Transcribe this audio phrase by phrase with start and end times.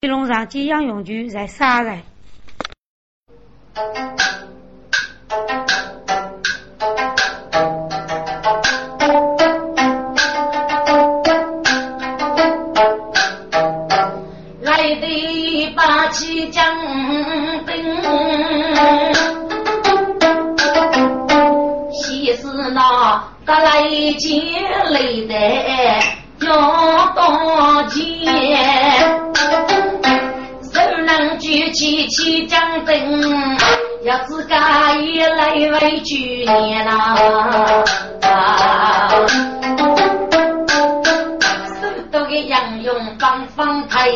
[0.00, 2.02] 玉龙上寄养用具在杀人。
[14.62, 16.64] 来的八旗将
[17.66, 17.84] 兵，
[21.90, 24.30] 西是那个来接
[24.90, 25.34] 来的
[26.46, 29.27] 要到前。
[31.48, 33.56] 举起起将灯，
[34.02, 37.16] 要自家也来为举年啦。
[41.80, 44.10] 手头的杨勇放放台，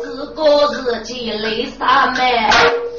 [0.00, 2.48] 自个自己累啥没？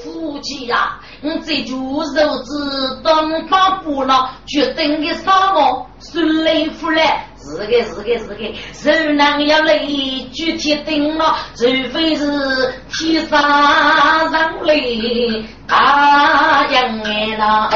[0.04, 5.88] 夫妻呀，我这猪肉子当把不了，决定的啥么？
[6.02, 7.10] 是累夫嘞。
[7.46, 8.42] 是的是的是的，
[8.74, 9.86] 手能要累，
[10.34, 17.70] 具体定了，除非是天上人类大将哎呐，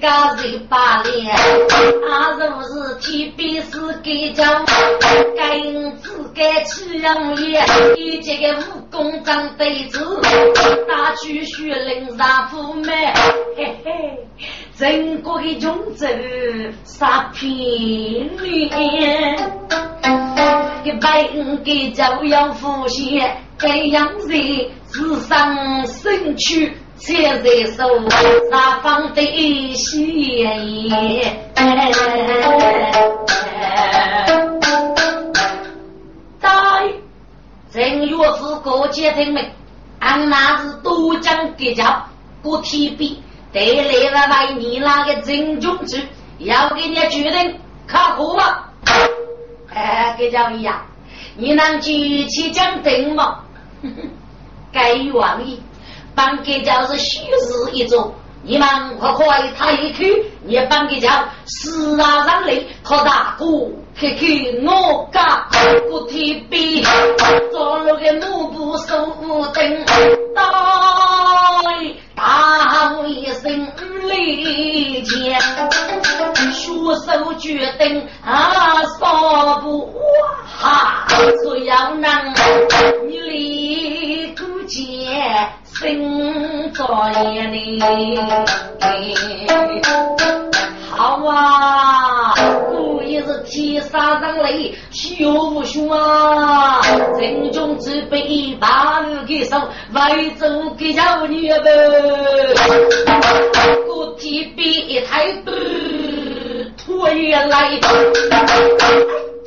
[0.00, 0.08] 个
[0.42, 4.44] 人把脸，啊，若是天边是给叫，
[5.36, 5.60] 该。
[6.32, 7.60] 该吃养也，
[7.96, 9.98] 一见个武功长对子，
[10.88, 12.84] 大举血淋杀父母，
[13.56, 14.18] 嘿嘿，
[14.76, 16.06] 整个的穷州
[16.84, 18.70] 杀平脸，
[20.84, 21.28] 给白
[21.64, 28.08] 给就要复现，该样人自上身躯才在手，
[28.50, 29.22] 杀方的
[29.74, 31.50] 血液。
[37.72, 39.48] 正月是过节听命，
[40.00, 42.04] 俺那是都江给叫
[42.42, 43.16] 过天边，
[43.52, 46.02] 带来了为你那个真君子，
[46.38, 48.64] 要给你决定靠谱吗？
[49.72, 50.82] 哎，给叫一样，
[51.36, 53.38] 你能举起将定吗？
[54.72, 55.14] 该愿
[55.46, 55.62] 意，
[56.14, 58.12] 帮给叫是虚实一种。
[58.42, 58.66] 你们
[58.98, 61.10] 快快他一去，你帮给叫
[61.44, 63.44] 死啊让你靠大哥。
[63.98, 65.46] 去去我家
[65.90, 66.82] 不提笔，
[67.52, 68.96] 做了个幕布手
[69.52, 69.84] 灯，
[72.20, 73.72] 大大一声
[74.06, 75.40] 雷剑，
[76.52, 76.70] 血
[77.06, 79.90] 手决定啊，扫不
[80.62, 82.34] 哇，只要能
[83.08, 86.84] 你立孤剑，心在
[87.44, 87.80] 里，
[91.00, 92.34] 好啊。
[92.72, 96.82] 我也是天杀人类，凶不凶啊？
[97.18, 99.56] 人中之辈，大路给手，
[99.94, 100.46] 外走
[100.76, 101.58] 给小女儿
[103.86, 104.12] 不？
[104.18, 105.52] 体比一抬头，
[106.76, 107.80] 腿来。
[108.30, 108.36] 哎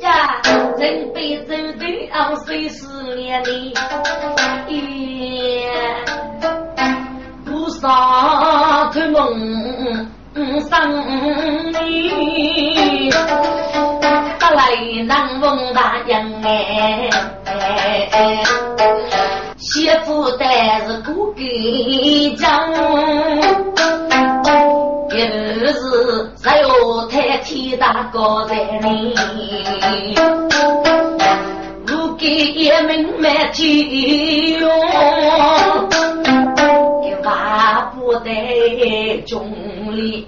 [0.00, 0.42] 呀，
[0.76, 3.72] 人被走的熬碎思念里，
[7.44, 10.08] 不少的梦。
[10.34, 10.42] 生
[11.72, 13.08] 你
[14.40, 14.74] 得来
[15.06, 17.08] 能逢大人哎，
[19.56, 22.68] 媳妇带是不给讲，
[25.12, 25.72] 一是
[26.36, 29.14] 只有太天大高在里，
[31.86, 34.68] 不给也明白天用，
[37.04, 39.40] 一万不得中。
[39.94, 40.26] 里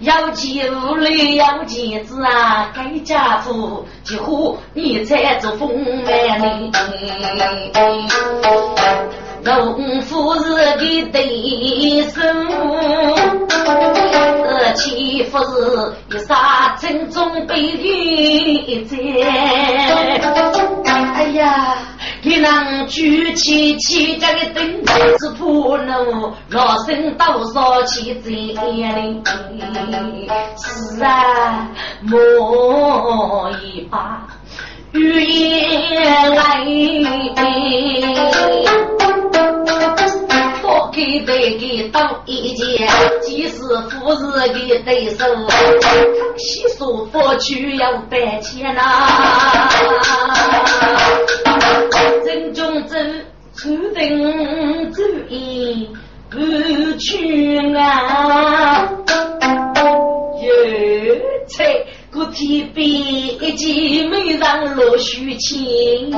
[0.00, 5.70] 要钱无里要钱子啊，该家父几乎你才做风
[6.04, 6.72] 满里。
[9.42, 10.76] 农夫是的
[11.12, 12.20] 对手，
[14.44, 15.44] 这岂不是
[16.10, 18.96] 一杀正中被一在？
[20.84, 21.76] 哎呀！
[22.22, 24.62] 你能举起起家的灯，
[25.18, 27.24] 是破路老身多
[27.54, 28.52] 少起在哩？
[30.58, 31.66] 是啊，
[32.02, 34.26] 莫一把
[34.92, 36.62] 语言来，
[40.88, 42.88] 给对给当一件，
[43.20, 44.48] 即使富士的
[44.84, 45.24] 对手，
[46.36, 48.80] 西说佛去要百钱呐。
[52.24, 52.96] 人中走，
[53.54, 55.88] 注定注意
[56.30, 56.38] 不
[56.96, 58.88] 去啊！
[60.40, 60.48] 有
[61.48, 61.64] 才
[62.10, 66.12] 个天边一见美人落虚情，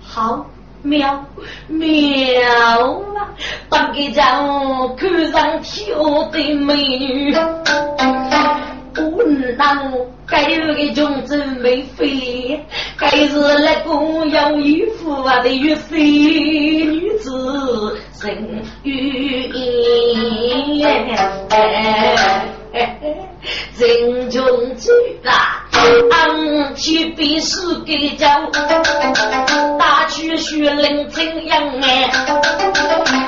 [0.00, 0.46] 好
[0.88, 1.24] 妙
[1.68, 2.40] 妙
[3.14, 3.28] 啊！
[3.68, 4.22] 本给叫
[4.96, 7.32] 看上挑的美女，
[8.94, 9.56] 不能
[10.26, 12.58] 该有个种子没飞，
[12.96, 13.90] 该是那个
[14.26, 19.48] 有衣服啊的玉碎女子人与
[20.78, 21.06] 言，
[23.78, 24.90] 人穷志
[25.24, 25.64] 大。
[26.10, 27.56] 昂起比试
[27.86, 28.26] 给叫，
[29.78, 32.10] 大去学人怎样哎？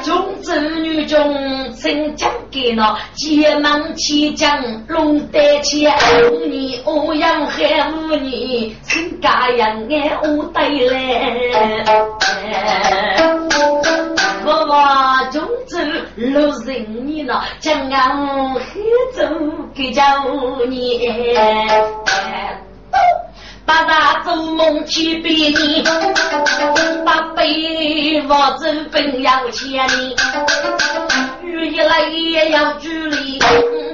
[0.02, 5.86] 中子女中曾讲给了，结忙起将龙得起，
[6.32, 11.40] 五年欧阳还五年，真家样哎我对嘞。
[15.30, 15.78] 中州
[16.16, 18.80] 六十年了，将俺黑
[19.14, 19.22] 走
[19.74, 20.02] 给叫
[20.68, 21.08] 你。
[23.66, 25.84] 把大做梦去比你，
[27.04, 30.16] 把背我走本要千里，
[31.44, 33.38] 雨一来也要距离，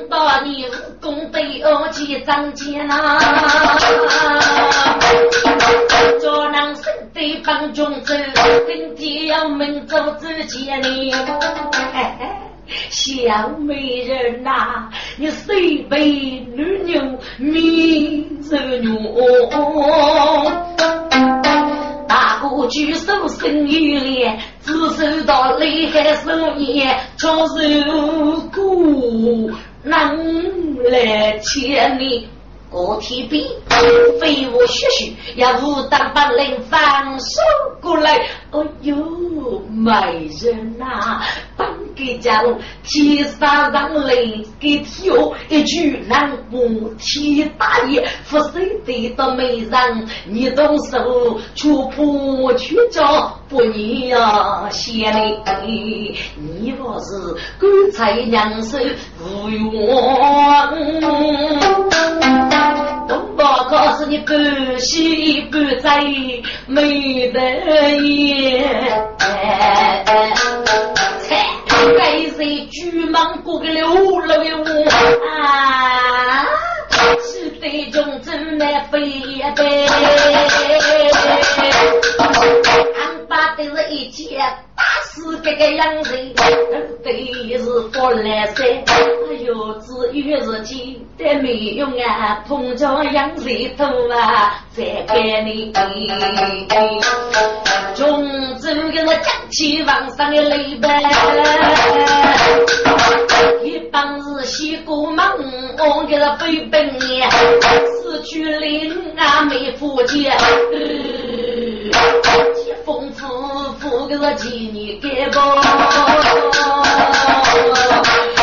[0.08, 0.70] 到你武
[1.00, 3.18] 功得二去张钱呐，
[6.20, 8.14] 做男生得帮中走，
[8.66, 11.12] 今天要门走之前呢。
[12.90, 17.00] 小美人呐，你虽被女牛
[17.38, 18.90] 迷着牛，
[22.08, 26.82] 大哥举手生一脸，只收到厉害手艺，
[27.16, 27.54] 超受
[28.52, 29.50] 苦
[29.86, 32.28] 能来千里。
[32.76, 33.48] 我提笔，
[34.20, 37.40] 飞我血血，要武当本领放手
[37.80, 38.18] 过来。
[38.50, 38.94] 哎呦，
[39.70, 41.22] 美人呐，
[41.56, 42.42] 本给家
[42.82, 55.10] 提上让雷给跳，一句难不提大爷，不是得到美人，你动手触破去找不你呀，贤
[55.44, 58.76] 内，你若是干脆两手
[59.18, 59.66] 无用。
[63.08, 64.32] 东宝可是你不
[64.78, 66.00] 喜不在，
[66.66, 67.40] 没得
[67.98, 68.68] 言。
[71.20, 71.36] 才
[71.98, 73.88] 该谁举忙过个六
[74.20, 74.64] 六五
[75.28, 76.44] 啊？
[77.22, 79.00] 是非中真难飞
[79.54, 79.62] 的，
[82.98, 84.40] 俺爸都是一件。
[85.02, 86.10] 是这个样子，
[87.02, 88.84] 对是不来噻。
[91.46, 93.48] 没用啊，碰着杨子
[93.78, 94.82] 头啊，再
[95.14, 95.72] 给你。
[97.94, 101.00] 中州给我讲起往上的泪白，
[103.62, 105.32] 一帮子西过忙，
[105.78, 110.28] 我给他背本年，失去灵啊没福气。
[112.84, 113.24] 丰富
[113.78, 115.62] 富个几年给吧？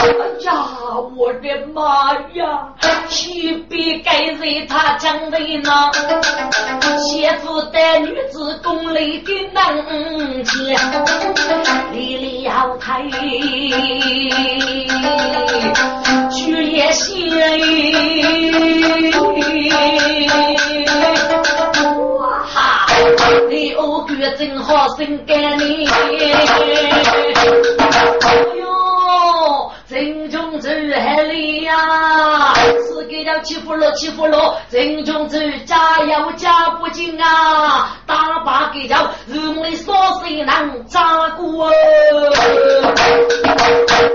[0.03, 0.09] 哎
[0.41, 0.51] 呀，
[1.15, 2.73] 我的妈呀！
[3.07, 5.71] 岂比该人他讲的呢？
[6.99, 9.73] 媳妇带女子宫里的男
[10.43, 10.77] 钱，
[11.93, 13.01] 离了开，
[16.29, 17.31] 去也行。
[23.49, 25.95] 你我哥真好心干你，哎
[28.59, 28.61] 呦，
[29.93, 32.53] 心中子海里呀，
[32.87, 41.71] 是给了欺负了欺负了，真中子加油加不进啊，大把给叫日为所谁能扎过？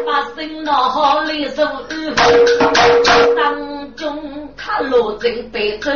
[0.07, 1.65] 把心闹好里手
[3.37, 4.49] 当中。
[4.61, 5.91] 他落正北走，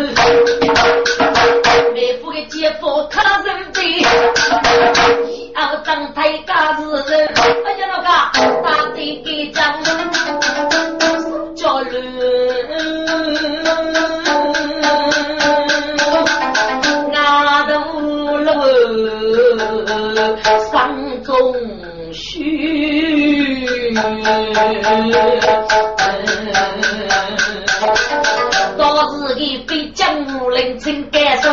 [1.92, 3.82] 妹夫的姐夫他人背，
[5.28, 7.26] 一二张台嘎子人，
[7.66, 8.04] 哎呀那个
[8.62, 9.82] 大嘴给张，
[11.20, 11.92] 手脚乱，
[17.12, 17.16] 牙
[17.64, 17.72] 头
[18.38, 18.46] 路
[20.70, 20.72] 上
[21.22, 21.32] 中
[22.12, 23.94] 虚。
[28.78, 31.50] 到自己被江湖人称感受，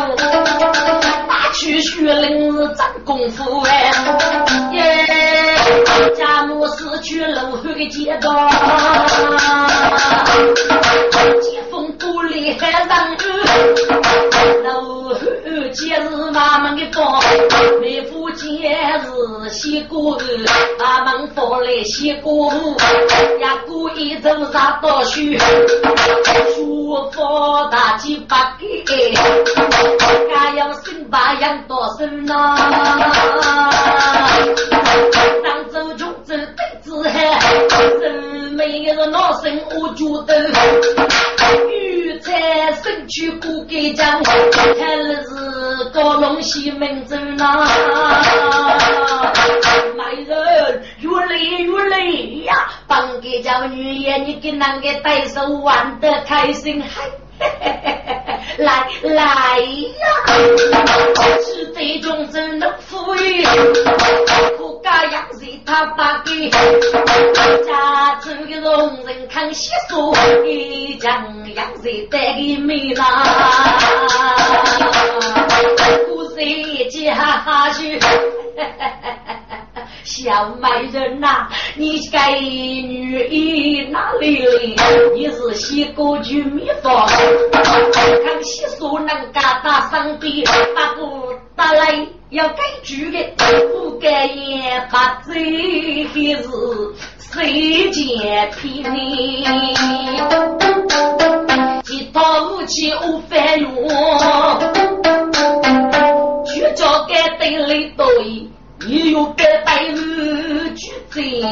[1.28, 3.92] 打去学人是真功夫哎！
[7.90, 8.48] 楼后的街道，
[11.40, 13.18] 接风不离海上雨，
[14.64, 15.16] 楼后
[15.72, 17.20] 节日妈妈的包，
[17.80, 18.70] 妹夫见也
[19.00, 20.16] 是西姑，
[20.78, 22.48] 把门放来西姑，
[23.40, 25.36] 呀姑一走上到去，
[26.54, 28.94] 书法大几百个，
[30.34, 32.56] 还要新把养多生呐。
[37.20, 38.14] 上周就走对子海，人
[38.54, 40.48] 每个老生我觉得，
[41.68, 47.66] 玉才生去过给讲，看了是高龙西门走呐。
[49.96, 57.10] 卖人越来越累呀，帮给叫女爷，你给那个带手玩得开心嗨。
[58.58, 60.06] 来来呀，
[61.42, 71.10] 是这种真能富裕，可家养子他把给家中的佣人看习俗，一将
[71.54, 73.24] 养子带给妹啦，
[76.08, 76.36] 故事
[76.90, 77.98] 接下去。
[80.02, 84.44] 小美人呐，你该女医哪里
[84.76, 84.84] 来？
[85.14, 87.06] 你是西国居秘方，
[88.24, 90.44] 看西说能干打上边，
[90.74, 93.18] 把不打来要改句的，
[93.72, 96.48] 不改也把最还是
[97.18, 99.44] 谁见皮你？
[101.88, 102.20] 一套
[102.50, 103.68] 武器无法用，
[106.44, 108.04] 就叫该对里对。
[108.86, 111.42] 你有百百日举罪，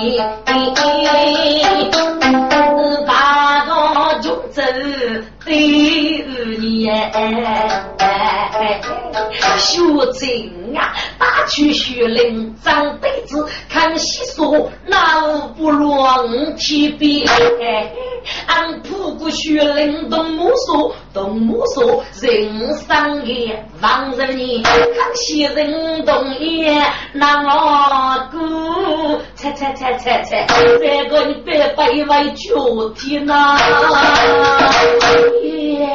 [9.59, 15.27] 学精啊，打去学灵，长辈子看戏说，那
[15.57, 17.27] 不乱提笔，
[18.47, 26.83] 俺铺过学灵动木说，动木说，人上也望着你，看戏人动也。
[27.13, 30.47] 那我哥，猜猜猜猜猜，
[30.79, 33.57] 这个你别背为脚踢呐！
[35.43, 35.89] 耶，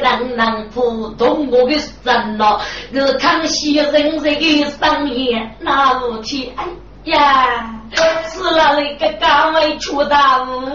[0.03, 2.61] 让人普通我的神咯，
[2.95, 6.65] 我康熙人人的商业那无天，哎
[7.05, 7.81] 呀，
[8.25, 10.69] 死了那个岗位出大雾，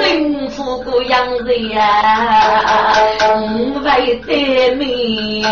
[0.00, 2.94] 幸福个样子呀，
[3.84, 5.44] 为得命。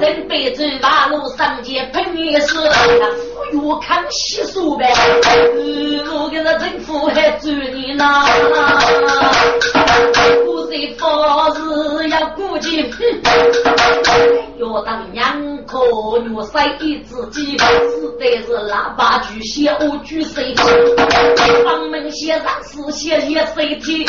[0.00, 2.46] 人辈子马路上街碰一时，
[3.50, 4.92] 富裕看习俗呗。
[6.14, 8.04] 我给那政府还注意呢。
[10.44, 12.82] 古人做事要顾及，
[14.62, 15.78] 要当娘可
[16.32, 20.54] 要塞一自己，实在是喇叭举小举谁？
[21.64, 24.06] 房门先上事先也谁听？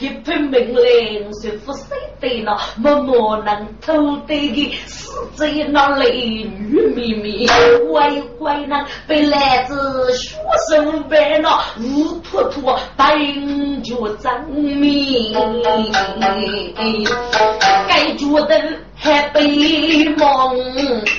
[0.00, 7.46] 一品命令说不谁得了，默默能偷得的死贼那里女秘密，
[7.90, 10.36] 乖乖呢被来自学
[10.68, 12.60] 生班了，乌秃秃
[12.98, 15.32] 本就证明，
[17.88, 18.60] 该觉得
[19.02, 20.56] 还被梦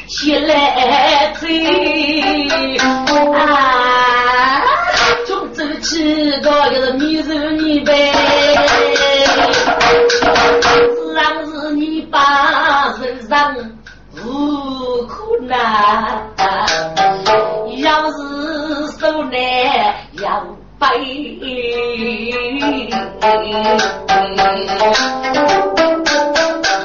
[0.07, 2.77] 起来追
[3.35, 4.63] 啊！
[5.27, 8.13] 从走起个就是你是你呗，
[10.95, 13.77] 自然是你把人生
[14.23, 15.53] 无可难，
[17.79, 18.17] 要是
[18.97, 19.33] 受难
[20.21, 20.47] 要
[20.83, 21.39] 背。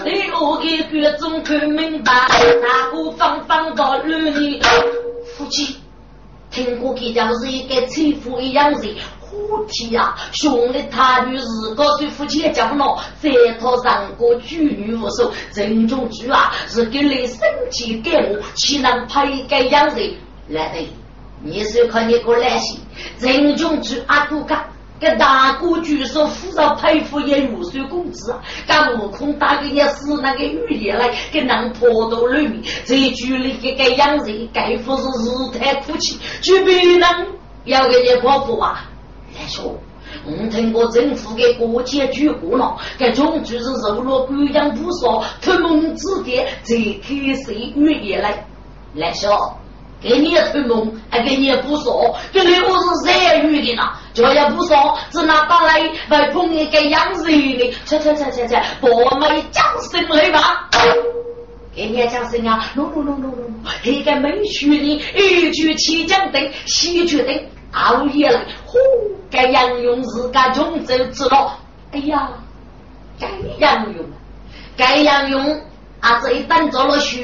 [0.04, 2.12] 你我一个总看明白，
[2.62, 4.62] 哪个方方到路里
[5.36, 5.76] 夫妻。
[6.50, 10.16] 听过去就是一个欺负一样人，虎体啊！
[10.32, 17.40] 兄弟他女日高对夫妻讲了，在他上过举女无数，人中举啊，是给你生
[17.70, 20.14] 气给我，岂能配给样人？
[20.48, 20.88] 来的，
[21.42, 22.80] 你是看你个来信，
[23.20, 24.64] 人中举阿哥干。
[25.00, 28.42] 给大哥举手，扶着佩服也如水公子啊！
[28.66, 37.00] 干悟空打给你死那个语言来，给人婆都里面，这句里给个养人，该不是日太哭泣，就别人
[37.64, 38.90] 要给你婆婆啊！
[39.36, 39.78] 来说，
[40.26, 48.44] 我听过政府的国家举过了，这种就是肉落姑娘不少，他们之间才开始语言来。
[48.94, 49.56] 来说，
[50.00, 53.82] 给你也推蒙，还给你也不说，这里我是热语的呢，
[54.14, 57.24] 叫也不说，只拿打来来捧一个养人
[57.58, 60.68] 的，切切切切切，我们掌声来吧。
[61.74, 63.30] 给你讲声啊，喏喏喏喏
[63.84, 67.32] 喏，一个美学的，一句起讲的，戏剧的。
[67.72, 68.78] 熬夜了，呼！
[69.30, 71.58] 该杨勇自家中走之了。
[71.92, 72.30] 哎呀，
[73.20, 73.28] 该
[73.58, 74.06] 杨勇，
[74.74, 75.60] 该杨勇
[76.00, 76.20] 啊！
[76.22, 77.18] 这一单做了书，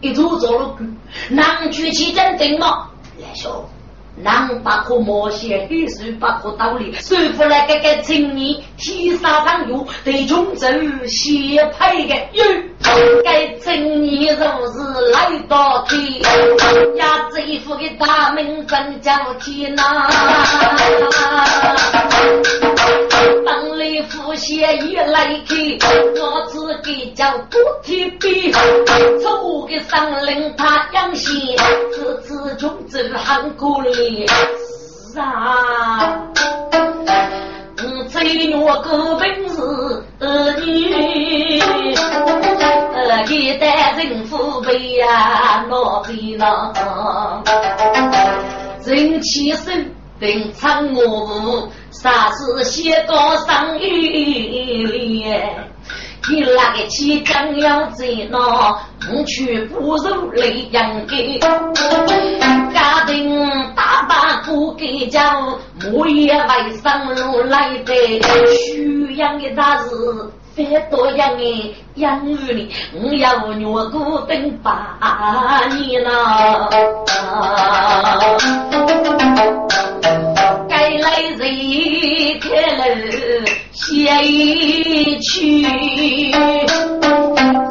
[0.00, 0.96] 一做做了官，
[1.30, 2.88] 能举起真定吗？
[3.18, 3.68] 来说。
[4.22, 10.66] 能把可冒险，必须把可道理说服来这个青年，提上上路，对中州
[11.06, 12.44] 协配的哟。
[13.24, 14.78] 该青年若是
[15.12, 16.20] 来到天，
[16.96, 19.82] 呀，这一副的大名真叫天呐！
[24.00, 25.58] 当里父写一来看，
[26.16, 28.50] 我自己叫不提笔，
[29.20, 31.54] 错个上林他养心，
[31.92, 34.26] 此次中州很可怜。
[35.12, 36.22] 是啊，
[37.76, 40.04] 嗯，最我个本事
[40.64, 41.60] 你，
[42.94, 46.72] 呃，一代人父辈呀，老辈郎，
[48.86, 54.84] 人起身定唱我，啥事写到上一
[56.30, 58.38] 你那个起将要在那，
[59.00, 61.38] 不去不如来养给，
[62.72, 63.40] 家庭
[63.74, 67.94] 大把不给讲，木叶外上路来的，
[68.52, 69.88] 需要的大事
[70.54, 74.98] 非多养的养育你，我要虐孤等八
[75.70, 76.68] 年了，
[81.50, 82.84] 离开了。
[83.72, 85.62] 写一曲，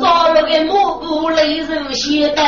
[0.02, 2.42] 早了个幕布泪如血的，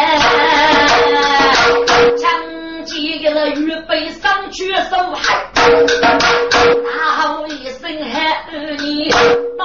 [2.18, 6.90] 唱几个了预备上去受害，大
[7.22, 8.14] 吼一声喊
[8.52, 9.12] 儿女，
[9.58, 9.62] 来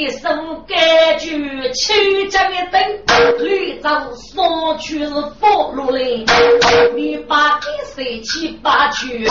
[0.00, 0.30] 一首
[0.66, 0.74] 歌
[1.18, 2.80] 曲，曲江的灯，
[3.44, 6.24] 绿洲上去是佛罗林，
[6.96, 9.26] 你把给谁去把去？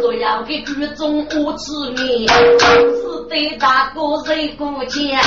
[0.00, 5.20] 所要给剧中我知名，只对大哥谁顾家，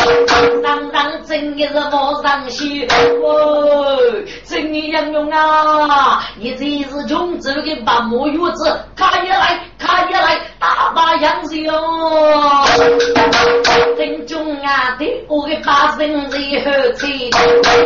[0.64, 2.88] 当当真的是莫上心。
[3.22, 4.00] 哦，
[4.46, 11.72] 真的杨勇啊，你真是穷走的把木月子，看一来看一来，大把洋人哟。
[14.08, 17.30] 真中啊，对我的八生最后吹，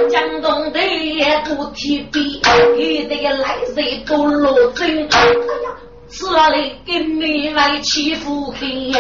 [0.10, 2.39] 江东的也不提笔，
[2.77, 5.07] 一这个来人都落针。
[5.12, 5.71] 哎呀！
[6.10, 8.91] 是那里给你来欺负黑？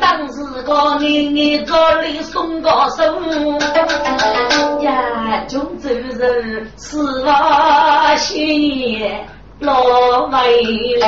[0.00, 3.02] 当时个你你这里送个手
[4.82, 9.00] 呀，中州人是我心
[9.60, 11.00] 老美丽，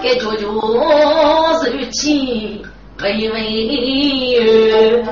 [0.00, 0.52] 给舅舅
[1.62, 2.64] 手起
[3.02, 5.04] 微微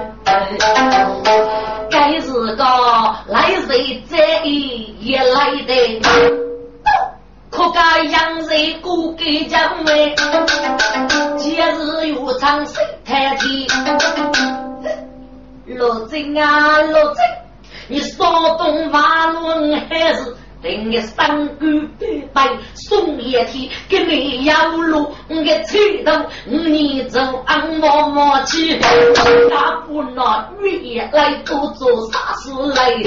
[1.90, 2.64] 该是个
[3.28, 6.00] 来谁在也来的，
[7.50, 10.14] 可该养人过给将来，
[11.36, 13.66] 节日又长谁太天？
[15.66, 17.24] 罗真啊罗真，
[17.88, 20.35] 你骚动瓦伦还是？
[20.66, 21.64] 等个三姑
[22.32, 26.10] 八伯送一天，给你要路，我个吹头，
[26.44, 28.76] 你走俺妈妈去，
[29.48, 33.00] 大不拿月来多做啥事来？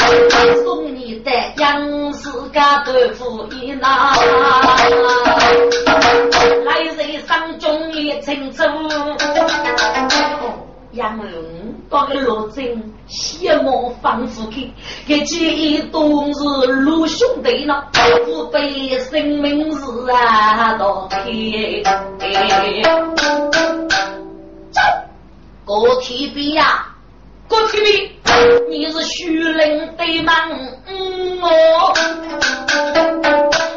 [0.63, 4.15] 送你的杨氏家豆腐一拿，
[6.63, 8.63] 来人上中一清楚。
[10.93, 14.71] 杨龙把个罗真羡慕放出去，
[15.07, 17.83] 给几都是陆兄弟呢，
[18.25, 21.83] 不被生命是啊到天。
[24.71, 24.81] 走，
[25.65, 26.85] 郭提笔呀，
[27.47, 28.11] 郭提笔，
[28.69, 30.33] 你是虚灵的吗？
[30.85, 31.93] 嗯哦。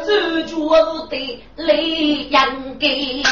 [0.05, 2.45] 这就是得雷阳
[2.79, 3.23] 给，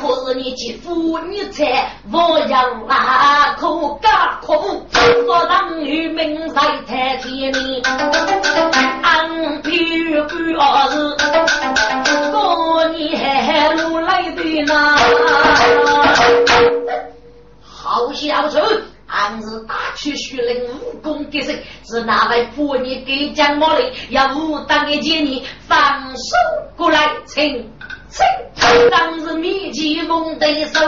[0.00, 4.86] 可是你姐夫你才我要啊可家可不，
[5.24, 7.82] 说当女命在太天里，
[9.02, 9.70] 安皮
[10.28, 10.96] 不二日，
[12.30, 14.96] 过年路来的那，
[17.60, 18.84] 好小子。
[19.06, 21.62] 俺是打去徐林武功给谁？
[21.84, 23.92] 是哪位妇女给讲我的？
[24.10, 26.36] 要武当的见你放手
[26.76, 27.70] 过来，请
[28.08, 28.24] 请。
[28.90, 30.80] 当时米奇蒙对手，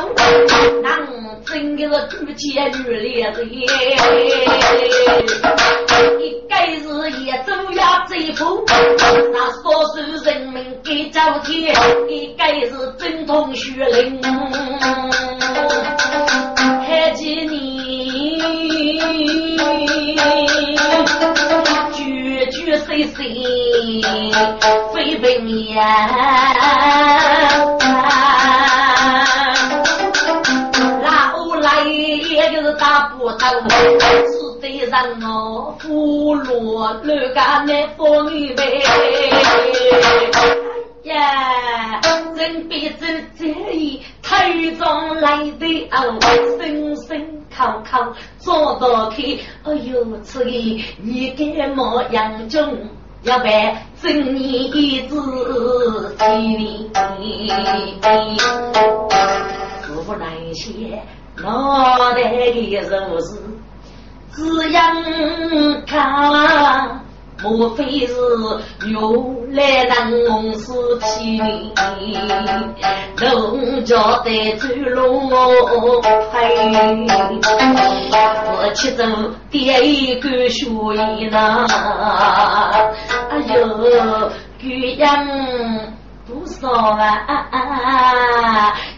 [0.82, 0.98] 那
[1.44, 3.44] 真的是举起女烈子！
[3.46, 3.64] 一
[6.48, 8.64] 该是也走呀走步，
[9.32, 11.74] 那所属人民给朝天，
[12.08, 14.20] 一该是正统血淋，
[16.88, 18.38] 看见你
[21.92, 23.34] 句句碎碎
[24.94, 25.76] 非本言。
[32.78, 38.62] 打不到，只得让我俘虏那个那妇女呗。
[41.08, 42.00] 呀，
[42.36, 43.06] 人别走
[43.38, 44.36] 这一头
[44.78, 46.18] 中来的哦，
[46.58, 52.78] 声声口口坐到去，哎呦，此意你干么样中？
[53.22, 56.80] 要办正义之心，
[59.90, 61.02] 无奈些。
[61.42, 63.40] 脑袋里如是
[64.32, 64.94] 只样
[65.84, 67.00] 看，
[67.42, 68.14] 莫非是
[68.88, 71.72] 又来人事起名？
[73.20, 75.30] 农家的走路
[76.32, 76.36] 配，
[78.50, 79.04] 我去走
[79.50, 81.66] 第一个学艺呢。
[83.30, 84.66] 哎呦，这
[84.98, 85.06] 样。
[86.28, 87.08] 多少啊！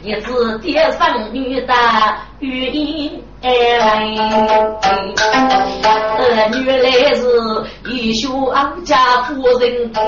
[0.03, 1.73] 一子爹生女的
[2.41, 3.57] 愿意爱儿
[6.53, 7.25] 女来是
[7.91, 10.03] 一双家夫人开，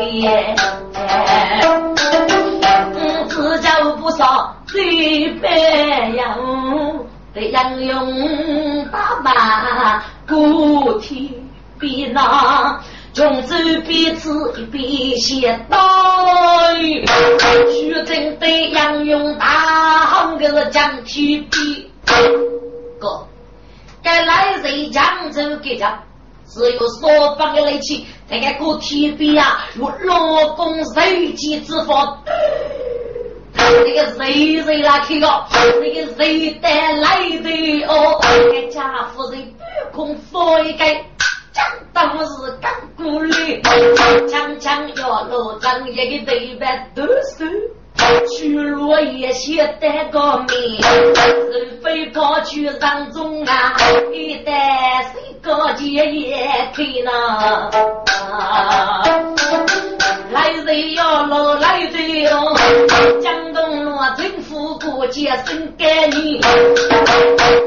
[3.28, 5.48] 自家不少最白
[6.14, 6.38] 养，
[7.32, 11.42] 得养用爸爸固体
[11.80, 12.78] 比那。
[13.14, 15.78] 穷州彼此一边先刀，
[17.70, 21.90] 徐峥对杨勇大喊个是将提笔。
[23.02, 23.26] 哥，
[24.00, 26.00] 该来人江州给家，
[26.46, 29.66] 只有所方的力气，才敢过提笔啊！
[29.80, 31.00] 我老公手
[31.34, 32.22] 机之法，
[33.54, 35.26] 那个谁谁来开个？
[35.80, 38.20] 那个谁带来的哦？
[38.52, 40.84] 该家夫人半空放一个。
[41.92, 43.60] 当时刚过来，
[44.26, 47.02] 强强要落张一个对白都
[47.36, 47.70] 是，
[48.26, 50.80] 去罗叶写得个名，
[51.50, 53.74] 人非跑去上中啊，
[54.12, 57.70] 一代谁高阶也开呢？
[60.30, 62.54] 来人要落来人哦，
[63.20, 66.40] 江东路政府过节生给你。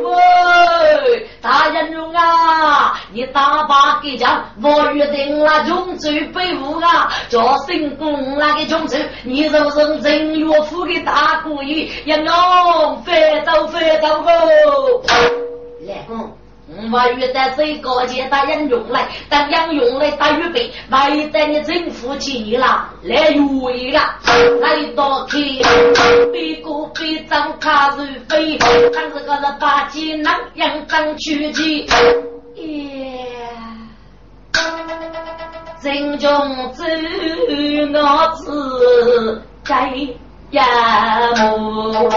[0.03, 14.31] 喂，大人用啊，你大把给讲，我约定了穷州北户啊，叫新公那个穷州，你就是正岳父的大姑爷，要弄飞走飞走个，
[15.85, 16.31] 来公。
[16.67, 23.99] 我遇到最高级的人用来，当样用来打预备，万等你政府去了，来预约了，
[24.61, 25.61] 来到去，
[26.33, 31.85] 别个别张卡如飞，看这个人把技能样当取去，
[32.55, 33.27] 耶，
[35.83, 36.83] 人中只
[37.93, 39.91] 我自该
[40.49, 40.63] 呀
[41.59, 42.09] 么。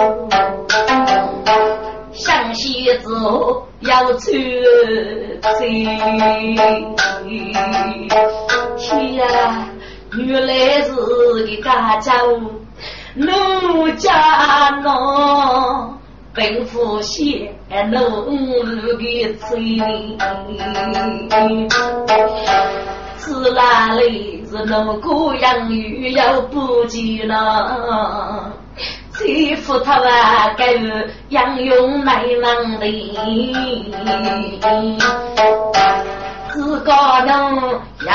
[2.12, 4.62] 湘西走要出去，
[8.79, 9.68] 天呀，
[10.16, 12.12] 原来是个家家
[13.14, 14.88] 奴家奴，
[16.35, 17.55] 奔赴县
[17.90, 17.99] 奴
[18.31, 18.62] 奴
[18.97, 19.61] 的村，
[23.18, 28.53] 是哪里是奴姑养育要不及了？
[29.18, 30.74] 欺负他啊，该
[31.31, 32.87] 杨勇来忙的，
[36.52, 36.92] 自个
[37.26, 38.14] 能要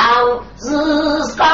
[0.60, 1.46] 日上，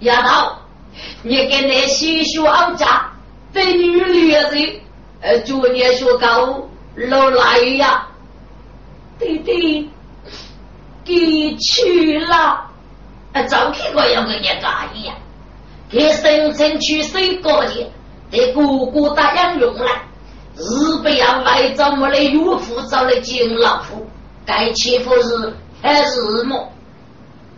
[0.00, 0.56] 丫头，
[1.22, 2.42] 你跟那西学
[2.76, 3.12] 家
[3.52, 4.80] 对女女人，
[5.20, 8.06] 呃，昨年学高老来呀，
[9.18, 9.90] 弟弟，
[11.04, 12.70] 给去了，
[13.32, 15.14] 啊，早去过要跟人家一样，
[15.90, 17.86] 给深圳去水高去，
[18.30, 19.86] 得哥哥答应用了，
[20.56, 24.06] 日不要来找么来岳父找来敬老夫，
[24.46, 26.72] 该欺负是还是么？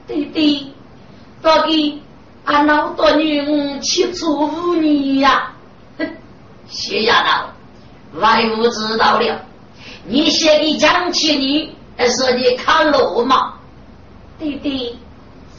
[0.09, 0.75] 弟弟，
[1.41, 2.02] 到底
[2.45, 5.53] 俺老多女去出五年呀？
[5.99, 6.09] 哼，
[6.69, 9.41] 谢丫头，外母知道了，
[10.05, 11.73] 你写的讲起你，
[12.09, 13.55] 是你看路吗？
[14.39, 14.99] 弟弟，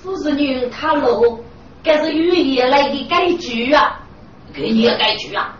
[0.03, 1.41] 不是女看路，
[1.83, 4.01] 这是语言来的改句啊，
[4.53, 5.55] 给你改句啊！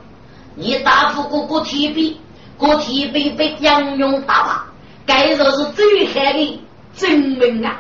[0.56, 2.20] 你大夫哥哥提笔，
[2.58, 4.66] 哥提笔被杨勇打发，
[5.06, 6.62] 该说是最害的
[6.98, 7.80] 证明啊！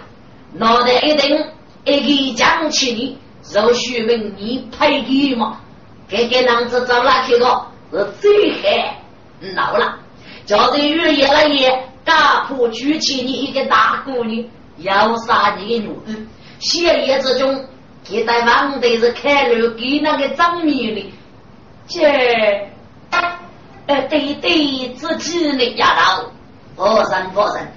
[0.53, 1.45] 脑袋一顶，
[1.83, 5.59] 一个讲起你，就许问你配给吗？
[6.07, 7.65] 给给男子找哪去个？
[7.91, 8.97] 是最害
[9.55, 9.99] 老了，
[10.45, 14.43] 叫这日夜来夜，打破举起你一个大姑娘，
[14.79, 16.27] 要杀你的女儿。
[16.59, 17.65] 血夜之中，
[18.03, 21.13] 给在王队是开路给那个张面的，
[21.87, 22.01] 这
[23.85, 26.31] 呃对对自己的丫头，
[26.75, 27.71] 佛山佛山。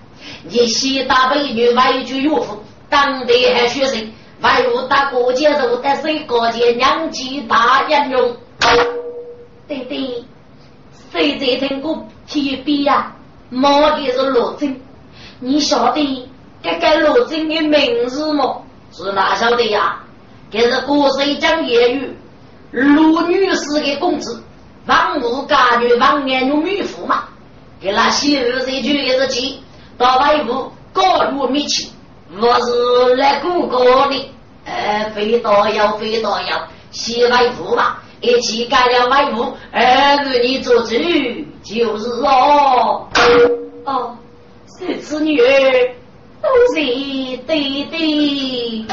[0.44, 8.37] 你西大美女外居岳父，当地还学生，外入大过节肉，但是过节娘纪大严重。
[9.68, 10.25] 对对，
[11.11, 13.12] 谁在听过提笔呀？
[13.49, 14.81] 摸的是罗真，
[15.40, 16.29] 你晓得
[16.62, 18.59] 这个罗真的名字吗？
[18.92, 20.01] 是哪晓得呀？
[20.51, 22.16] 这是国水讲业语，
[22.70, 24.42] 罗女士的公子，
[24.87, 27.25] 王母家女王年有女妇嘛？
[27.81, 29.61] 给那媳妇这句也是气。
[29.99, 31.90] 到外屋高入米气，
[32.28, 34.30] 我是来过过的，
[34.64, 40.96] 呃，飞到要飞到要，洗外屋嘛，一起干了外屋，儿你做主
[41.62, 43.06] 就是哦，
[43.84, 44.16] 哦，
[44.78, 45.46] 是子女儿
[46.42, 46.80] 都是
[47.46, 48.86] 对的，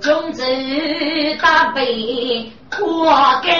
[0.00, 0.42] 种子
[1.40, 3.52] 大悲花根。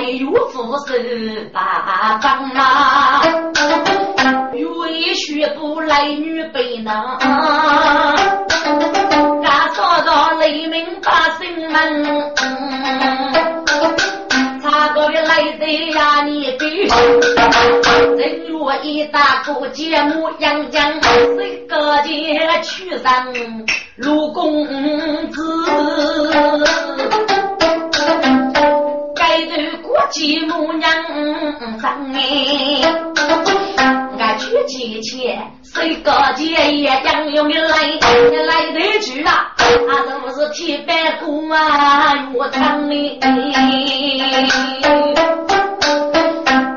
[0.00, 3.22] 岳父是八方啊，
[4.52, 7.18] 岳学不来女背囊，
[9.42, 12.32] 俺说到雷鸣把心门，
[14.62, 16.22] 查个的来得呀？
[16.24, 21.00] 你比，正月一大过节目杨江，
[21.36, 22.10] 谁个节
[22.62, 23.26] 去上
[23.96, 24.66] 陆公
[25.30, 25.40] 子。
[30.10, 30.90] 继母娘
[31.78, 32.20] 生哎，
[34.18, 37.76] 俺娶妻前谁个姐也将用的来
[38.46, 39.54] 来得去啊？
[39.56, 39.62] 他
[40.02, 42.28] 是不是铁板骨啊？
[42.34, 43.18] 我唱的，一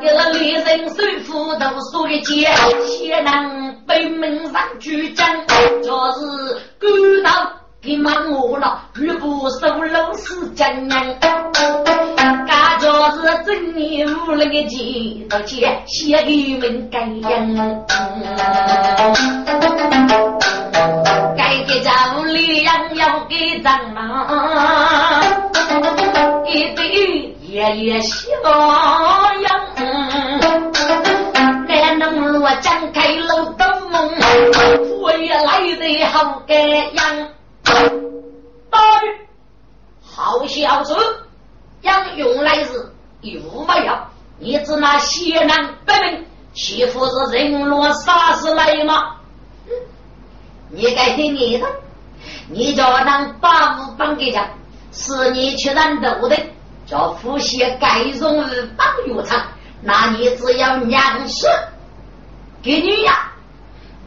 [0.06, 2.47] 个女人手扶读书的姐，
[2.86, 5.26] 先能北门上举证，
[5.82, 6.21] 就是
[6.80, 6.88] 孤
[7.23, 7.30] 到
[7.84, 11.17] 给忙我了，日不收楼是真人。
[13.15, 14.80] 是正年无那个钱，
[15.32, 17.30] 而且写给们改样，
[21.38, 25.22] 改个家里样要给张嘛，
[26.46, 29.50] 一对爷爷喜洋洋，
[31.67, 34.12] 俺能罗张开了的梦，
[35.02, 37.30] 我也来得好个样，
[40.02, 40.96] 好小子，
[41.82, 42.90] 杨勇来时。
[43.22, 43.94] 有没有？
[44.40, 49.16] 你只拿血囊百命欺负是人落杀死来吗？
[50.70, 51.66] 你该听你的，
[52.50, 54.46] 你叫当八五帮给讲，
[54.92, 56.38] 是你去染豆的，
[56.86, 59.42] 叫夫妻盖容日帮药厂，
[59.82, 61.48] 那你只要娘死
[62.62, 63.33] 给你呀！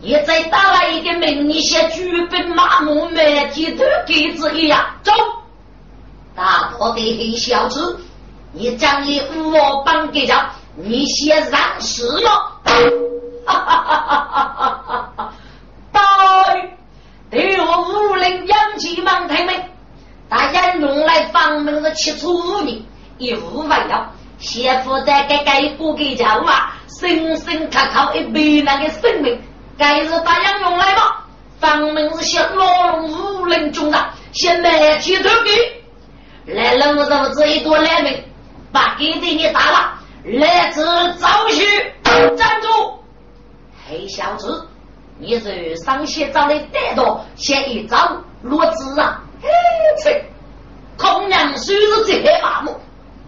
[0.03, 5.13] 你再打来一个门，你先举本麻木，每天都给子一样走，
[6.35, 8.01] 大破的黑小子。
[8.53, 10.35] 你将你五我帮给着，
[10.77, 12.31] 你先让死了！
[13.45, 15.33] 哈哈哈哈哈哈！
[15.93, 16.71] 对，
[17.31, 19.63] 对我武林杨继忙听命，
[20.29, 22.81] 大家用来防门的七处五年，
[23.19, 29.39] 一无万要，先负担给该不给家啊，生生靠靠一百万的生命，
[29.79, 31.25] 该是大家用来吧？
[31.59, 38.23] 防门是些老龙武林中的，先来起头给，来人物都这一多来命。
[38.73, 40.85] 把给的你打了，来自
[41.19, 41.65] 赵旭
[42.37, 42.69] 站住！
[43.89, 44.69] 黑小子，
[45.19, 49.23] 你这上写找的歹多，写一张落字啊！
[49.41, 49.49] 嘿，
[50.03, 50.23] 切，
[50.99, 52.79] 空娘虽是这黑麻木，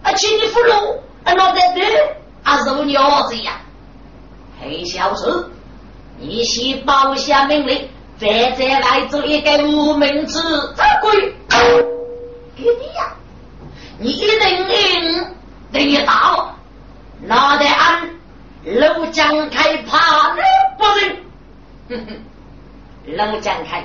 [0.02, 3.52] 啊，请你扶路，啊，老在对，啊，是你儿子呀？
[4.60, 5.50] 黑小子，
[6.20, 10.40] 你先报下命令，再再来做一个无名之
[11.00, 11.34] 鬼，
[12.56, 13.12] 给你呀！
[13.98, 15.26] 你一定赢，
[15.72, 16.50] 等于打我，
[17.22, 18.10] 拿得俺
[18.64, 20.40] 楼江开怕你
[20.76, 21.16] 不人。
[21.88, 23.84] 哼哼，楼江开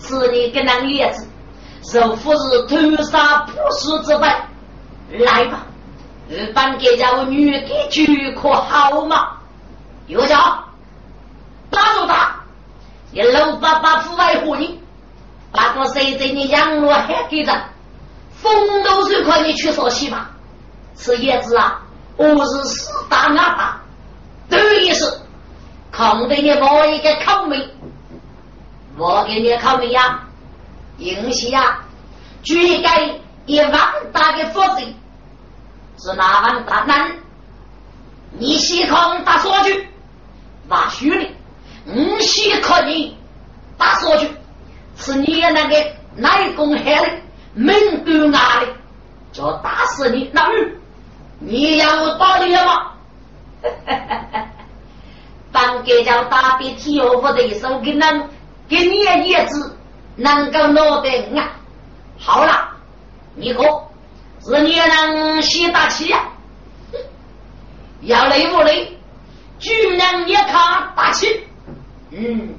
[0.00, 1.26] 是你跟那叶子，
[1.92, 4.28] 若不是屠杀不死之辈，
[5.18, 5.66] 来吧，
[6.28, 9.30] 日本给家我女的去可好吗？
[10.06, 10.64] 有叫
[11.70, 12.34] 打住他！
[13.10, 14.80] 你老爸爸父爱护你，
[15.52, 17.52] 那个谁在你养老还给着？
[18.34, 20.26] 风都是块你去说起嘛？
[20.96, 21.82] 是叶子啊，
[22.16, 23.82] 我是四大阿爸，
[24.48, 25.04] 等于是
[25.92, 27.70] 空给你我一个口名，
[28.96, 30.22] 我给你口名呀，
[30.98, 31.78] 应西呀，
[32.42, 32.88] 举一个
[33.46, 33.72] 一万
[34.12, 34.82] 大的佛子，
[35.98, 37.10] 是哪万大难？
[38.32, 39.88] 你先空打说句。
[40.68, 41.30] 把虚的，
[41.88, 43.16] 五西可你
[43.76, 44.28] 打说去，
[44.96, 45.76] 是你的那个
[46.16, 47.10] 内功害的，
[47.54, 48.66] 门端牙的，
[49.32, 50.76] 就打死你那女，
[51.38, 52.92] 你要打你吗？
[55.50, 58.28] 当给叫打的体我的一手给能
[58.68, 59.76] 给你的叶子
[60.16, 61.52] 能够拿得啊，
[62.18, 62.68] 好了，
[63.34, 63.62] 你哥
[64.44, 66.22] 是你能先打气呀？
[68.02, 68.98] 要累不累？
[69.58, 71.47] 居然也看大气，
[72.10, 72.54] 嗯，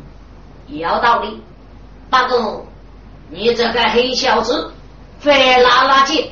[0.68, 1.42] 有道理。
[2.10, 2.66] 不过
[3.30, 4.72] 你这个黑小子，
[5.20, 6.28] 非拉拉圾，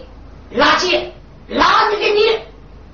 [0.56, 1.10] 垃圾，
[1.48, 2.40] 拉你个你，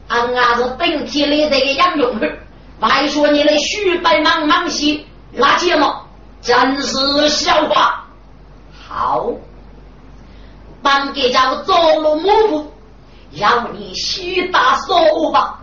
[0.07, 2.39] 俺伢子本体里这个杨勇儿，
[2.81, 5.05] 还说你的虚白茫茫兮，
[5.37, 6.01] 垃圾吗？
[6.41, 8.05] 真是笑话。
[8.87, 9.29] 好，
[10.81, 12.73] 帮给家走了幕布，
[13.31, 15.59] 要你西大说吧。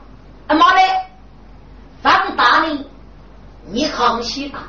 [0.48, 0.82] 妈嘞！
[2.02, 2.84] 放大你，
[3.66, 4.68] 你康熙吧？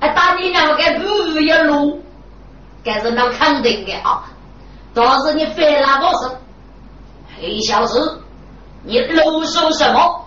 [0.00, 2.02] 哎，打你两个不一路，
[2.82, 4.24] 这是能肯定的啊！
[4.94, 6.30] 倒是你非那个是
[7.38, 8.22] 黑小子，
[8.82, 10.24] 你啰嗦什么？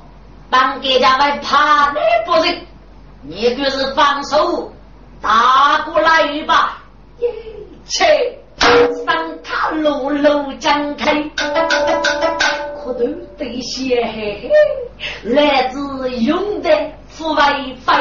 [0.50, 2.56] 帮给家来怕你不成？
[3.24, 4.72] 你就是放手
[5.22, 6.84] 打过来吧！
[7.88, 11.14] 切，上塔路路张开。
[12.84, 13.06] 可都
[13.38, 14.52] 得些嘿嘿，
[15.24, 16.70] 来自永德
[17.16, 17.42] 富为
[17.86, 17.94] 非，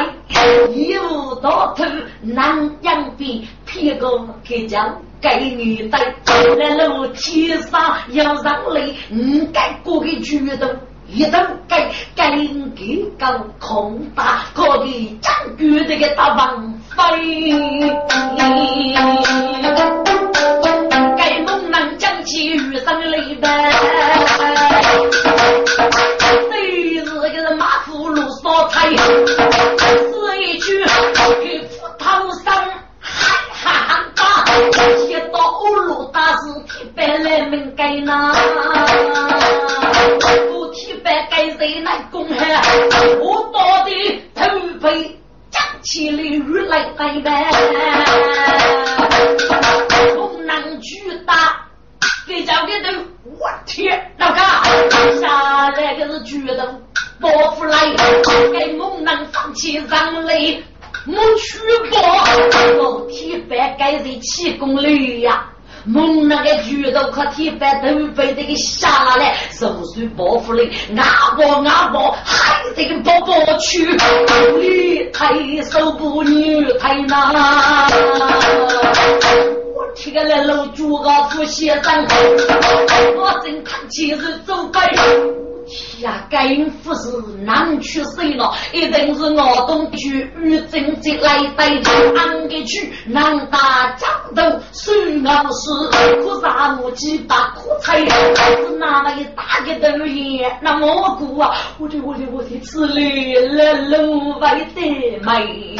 [0.73, 1.85] 一无到头
[2.21, 4.09] 南阳边，偏个
[4.43, 5.99] 开疆给你带，
[6.57, 10.67] 来楼梯上要上来，五该过个举动，
[11.07, 12.31] 一动该该
[12.75, 17.93] 给搞空大，可的将军这个大王妃。
[22.25, 23.47] 起雨声雷呗，
[24.97, 26.12] 对是个马虎路
[29.03, 30.83] 是一句
[31.41, 32.05] 给斧头
[32.43, 32.45] 上
[32.99, 33.63] 嗨哈
[34.15, 34.45] 哈，
[35.05, 38.33] 接到路大是铁板来门盖那，
[40.49, 42.61] 不铁板盖谁来攻害？
[43.19, 44.41] 我到底头
[44.81, 45.19] 被
[45.51, 47.51] 架起来雨来来呗，
[50.15, 51.59] 风浪巨大。
[52.25, 52.89] 给交给头，
[53.37, 54.37] 我天，老哥，
[55.19, 56.81] 下来个是举动，
[57.19, 57.77] 报复来，
[58.51, 60.63] 给猛男放弃让雷，
[61.05, 61.99] 没去过，
[62.79, 65.45] 我铁板该人七公里呀，
[65.85, 73.85] 猛那个举头可铁板都被这个下来，手水报复嘞，阿伯阿伯，还这个宝宝去，
[74.57, 75.33] 女太
[75.69, 77.89] 手不女太难。
[79.95, 82.07] 这个来老朱高夫先生，
[83.15, 84.93] 我正看起是走白。
[86.01, 87.09] 呀，该不是
[87.43, 88.53] 难去谁了？
[88.71, 95.69] 一定是我东区与正节来带着安个去南打江头孙老师，
[96.23, 100.57] 可啥我几把苦菜，是哪么一大个头眼？
[100.61, 104.81] 那蘑菇啊，我的我的我的，吃力了路外的
[105.21, 105.75] 美。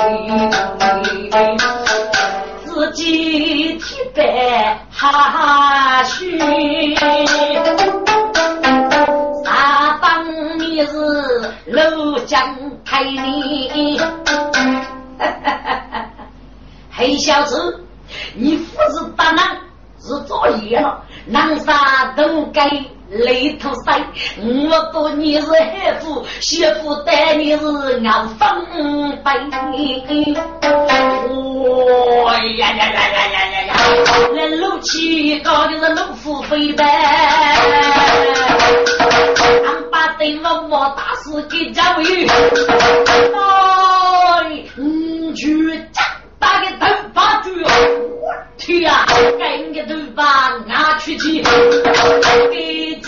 [2.66, 6.40] 自己提白哈须，
[6.96, 7.26] 三
[8.90, 9.23] 方
[10.74, 10.96] 你是
[11.68, 14.02] 楼江开的，
[16.90, 17.80] 黑小子，
[18.34, 19.56] 你父子大难
[20.02, 22.68] 是作业了，南沙都该
[23.14, 24.04] 雷头塞，
[24.42, 27.66] 我不你是黑夫，媳妇待你是
[28.04, 28.66] 俺风
[29.24, 30.36] 飞。
[31.66, 33.74] 哦呀呀呀呀呀呀呀！
[34.34, 36.84] 那怒气高的是怒虎飞呗。
[39.64, 42.28] 俺把对我莫大事给教育。
[43.36, 46.02] 哎，你去家
[46.40, 47.42] 打个头发，
[48.58, 49.06] 去呀！
[49.40, 51.44] 该你的头发拿去去。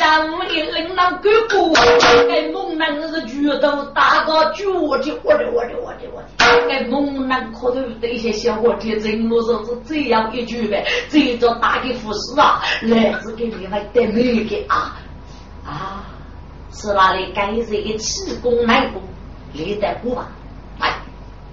[0.05, 5.51] 给家务的领导哥哥，给猛男是举头打个脚的，我的我的
[5.81, 6.67] 我的我的！
[6.67, 14.95] 给猛男可头的一些小伙子，真我说是这样一句呗，这叫打给护士啊，来自给你们得美的啊
[15.65, 16.03] 啊！
[16.71, 19.01] 是哪里该是一气功内功，
[19.53, 20.27] 历代过吧？
[20.79, 20.93] 来，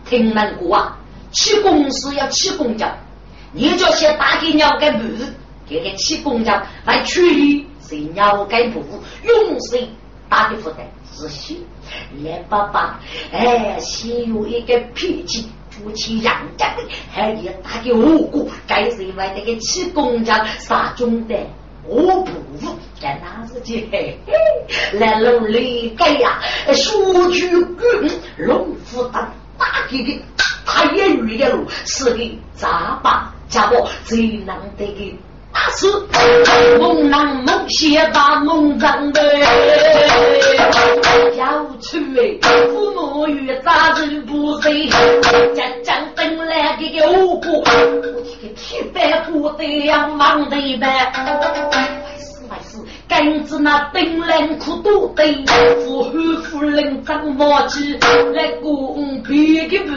[0.04, 0.98] 听人过啊！
[1.30, 2.86] 气功是要气功脚，
[3.52, 5.08] 你就先打给鸟个母，
[5.66, 6.52] 给个气功脚
[6.84, 8.82] 来处理是鸟个母，
[9.22, 9.86] 用谁
[10.26, 10.78] 打的负担
[11.12, 11.62] 是心。
[12.22, 12.98] 连爸爸
[13.30, 21.36] 哎，先有一个脾气，出去养家的，还要打给无辜，该是因为那个气功脚杀中的。
[21.84, 26.40] 我不服，在那时间，嘿嘿，来努力改呀，
[26.72, 30.22] 数据滚，龙虎当大给的，
[30.64, 32.24] 他也遇的路，是个
[32.54, 35.18] 杂巴家伙最难得的
[35.52, 35.86] 大师，
[36.78, 39.38] 猛男猛写把猛长的，
[41.36, 42.38] 要出哎，
[42.68, 44.88] 父母与杂人不随，
[45.54, 47.64] 将将等来给个五谷，我
[48.24, 51.12] 这个铁板锅的呀，忙的呗。
[53.12, 55.22] 根子那冰冷苦多的，
[55.84, 56.10] 夫后
[56.42, 57.98] 夫人张毛鸡，
[58.34, 59.92] 来公别个不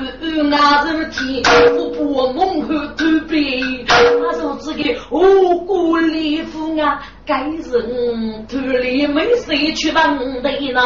[0.54, 1.42] 俺人天，
[1.78, 3.96] 我不蒙后头背，他
[4.38, 10.82] 说这个无辜礼服啊，该人头里没谁去帮的呢。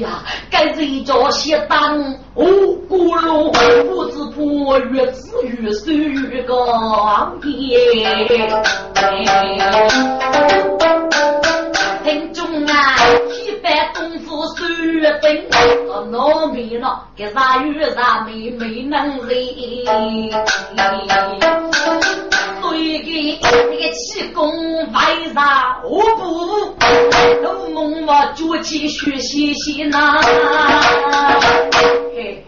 [0.00, 1.98] 呀，该人家先当
[2.34, 3.50] 五谷路，
[3.88, 8.62] 不知不越子越收越高耶。
[12.02, 12.96] 听中啊，
[13.44, 15.46] 一般功夫收月饼，
[15.88, 19.84] 我糯米了，给啥月啥米没能力。
[23.10, 24.48] 一个那个气功
[24.86, 26.76] 为啥我不？
[27.42, 30.20] 都梦我脚起学习习呐。
[32.14, 32.44] 嘿嘿，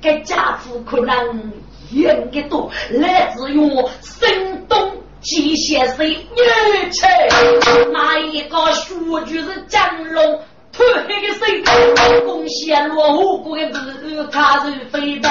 [0.00, 1.52] 这家伙可能
[1.90, 6.16] 应该多来自于我山东机械师女
[6.90, 10.40] 婿，那一个数据是江龙。
[10.76, 11.40] 脱黑的手，
[12.26, 13.76] 贡献落无辜的不
[14.30, 15.26] 卡如飞白。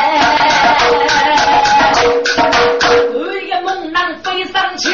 [3.45, 4.89] 一猛男飞上去，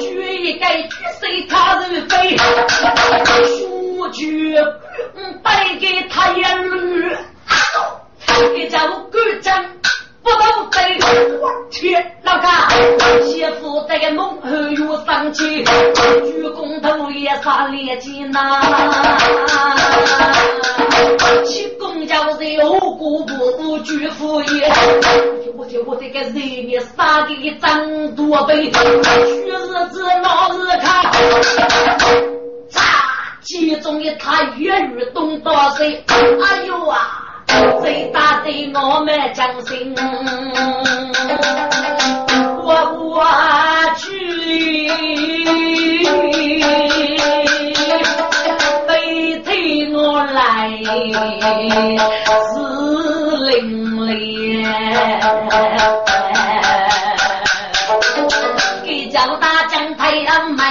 [0.00, 0.06] 举
[0.42, 2.38] 一个举手卡如飞。
[3.58, 4.54] 数据
[5.42, 7.14] 带给他一缕，
[8.54, 9.64] 给家我干将。
[10.26, 10.98] 不都对，
[11.40, 12.68] 我去老家
[13.22, 18.60] 媳妇这个梦后又生气，鞠躬头也上脸筋呐。
[21.44, 24.68] 七公交是何故不举夫也？
[25.56, 26.36] 我就我这个人
[26.68, 28.78] 也杀的一张多倍，去
[29.46, 31.04] 日子闹日看，
[32.68, 32.82] 咋
[33.42, 36.04] 其中一他粤语东道谁？
[36.08, 37.22] 哎呦啊！
[37.80, 39.94] 最大的我们将心，
[42.62, 42.68] 我
[43.00, 43.24] 我
[43.96, 44.04] 去，
[48.86, 50.68] 背推我来
[52.42, 52.54] 是
[53.46, 53.54] 伶
[53.96, 54.10] 俐，
[58.84, 60.62] 给叫大将太阳美，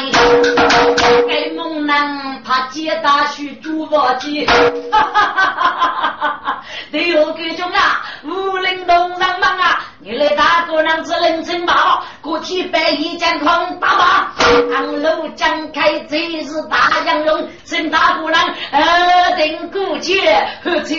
[1.27, 4.53] 给猛男他接大去珠宝机，哈
[4.91, 6.61] 哈哈哈哈哈。
[6.91, 9.81] 对我各种啊，武林东上忙啊！
[10.07, 14.33] 你来打个娘子人称宝，过去白衣将狂打马，
[14.71, 18.39] 唐楼将开最是大杨勇，陈大姑娘
[18.69, 20.21] 二等过节
[20.63, 20.95] 喝酒，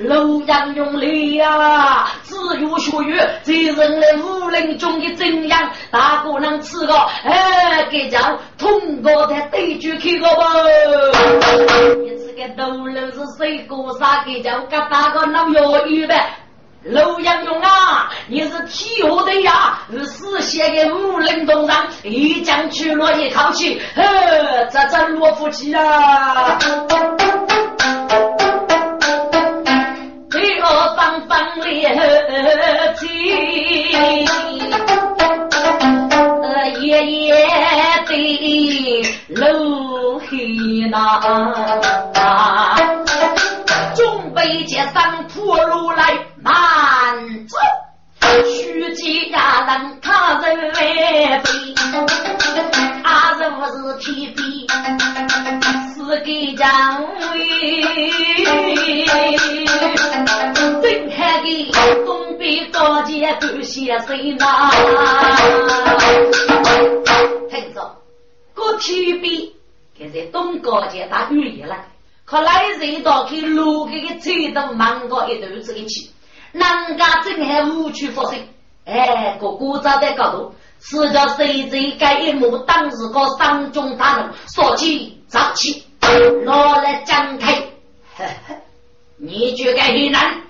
[0.00, 8.18] 楼阳勇力啊，只有学语，这人来武林中的真样，大姑娘吃个哎，给叫
[8.58, 10.42] 通过的对决去个吧。
[12.34, 16.34] 个头楼是谁过啥给叫个大个老妖鱼呗？
[16.84, 24.02] 楼阳勇啊，你是替我的呀，是四县的木林东上，一将去落一口气，呵，
[24.70, 26.58] 这真落不起啊！
[30.30, 31.94] 这我方方里和
[32.98, 34.26] 气，
[36.42, 37.46] 呃，爷爷
[38.06, 40.36] 的楼黑
[40.90, 40.98] 那。
[43.94, 46.18] 准备接上破路来。
[46.44, 47.56] 慢走。
[48.44, 51.74] 虚惊呀，人他人来飞，
[53.02, 54.42] 他人不是天兵，
[55.94, 56.62] 是个将
[57.32, 57.34] 位。
[60.82, 61.72] 睁开的
[62.04, 64.70] 东北高街不写谁呐？
[67.48, 67.96] 听着，
[68.52, 69.50] 个天兵，
[69.96, 71.86] 现在东高街打雨夜了，
[72.26, 76.10] 可来人到去路给个车都忙过一段子一起。
[76.54, 78.38] 人家真还无处发生，
[78.84, 85.84] 哎，个个早在高头，是叫谁谁该一幕当时个三中大人说起早起，
[86.44, 87.54] 拿来讲开，
[88.16, 88.54] 呵呵，
[89.16, 90.42] 你觉得很难？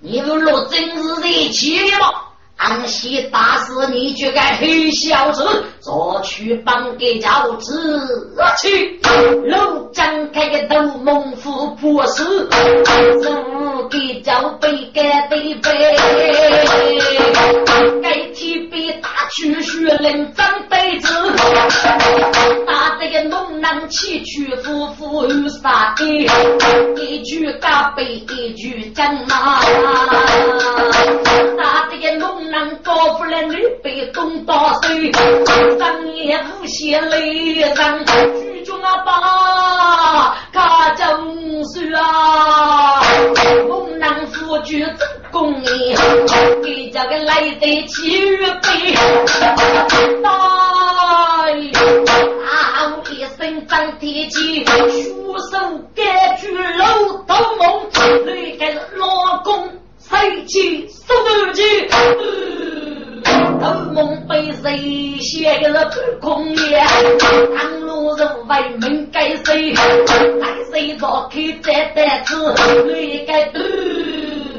[0.00, 2.23] 你不落真是热气的吗？
[2.64, 8.98] 安西打死，你这个黑小子，做去帮给家务子去，
[9.44, 15.96] 龙张开个头猛虎破死，五给交杯干杯杯，
[18.02, 21.08] 该提杯打去血淋张杯子，
[22.66, 26.26] 打这个龙囊气去夫妇有啥的，
[27.02, 29.60] 一句干杯一句讲啊，
[31.58, 32.34] 打这个龙。
[32.50, 37.74] 能高夫人女被东打水，张也无限泪人，
[38.40, 43.02] 举中啊把卡正水啊，
[43.68, 44.96] 猛男夫君真
[45.32, 45.96] 公义，
[46.62, 48.94] 给这个来得七月杯，
[50.22, 50.30] 来，
[53.44, 57.86] 啊一声张天机，书生改句楼头梦，
[58.24, 58.64] 来个
[58.96, 59.68] 老公。
[59.98, 61.88] 飞起，速度去！
[63.60, 66.82] 头梦被谁写个了半空夜？
[67.56, 69.72] 唐路人为民该谁？
[69.74, 72.54] 来谁做开这单子？
[72.94, 73.44] 你该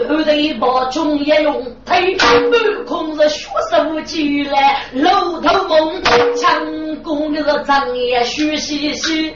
[0.04, 6.04] 后头一把中也用推，半空是学手机来，楼头梦
[6.36, 9.34] 强攻的是张也徐兮兮。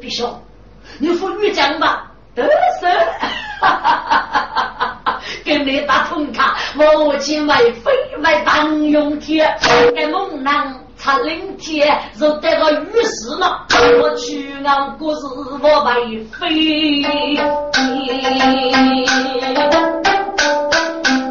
[0.00, 0.24] 必须，
[0.98, 2.44] 你副女将吧，得
[2.80, 2.88] 瑟。
[3.58, 5.20] 哈哈哈哈哈！
[5.42, 9.44] 给你打通卡，我去买飞买当用铁，
[9.96, 11.86] 该猛男擦领铁，
[12.18, 13.66] 就得个雨丝了。
[14.02, 15.26] 我去俺故事
[15.62, 15.94] 我买
[16.32, 17.02] 飞，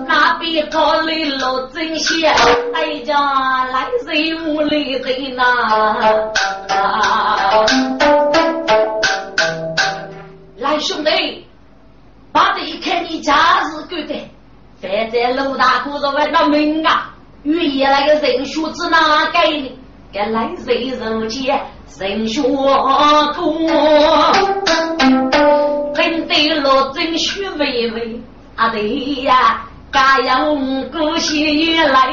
[0.07, 2.27] 那边考虑老真些，
[2.73, 5.43] 哎家来人屋里人呐，
[10.57, 11.43] 来兄弟。
[12.31, 14.29] 爸的一看你家是够的，
[14.81, 17.14] 反正陆大哥说问到命啊，
[17.45, 19.79] 与意那个人血子哪给你？
[20.11, 21.61] 给来谁人间
[21.99, 23.43] 人血多，
[25.93, 28.21] 真得落真血微微
[28.55, 28.87] 啊对
[29.23, 30.55] 呀，家养
[30.89, 32.09] 过些来，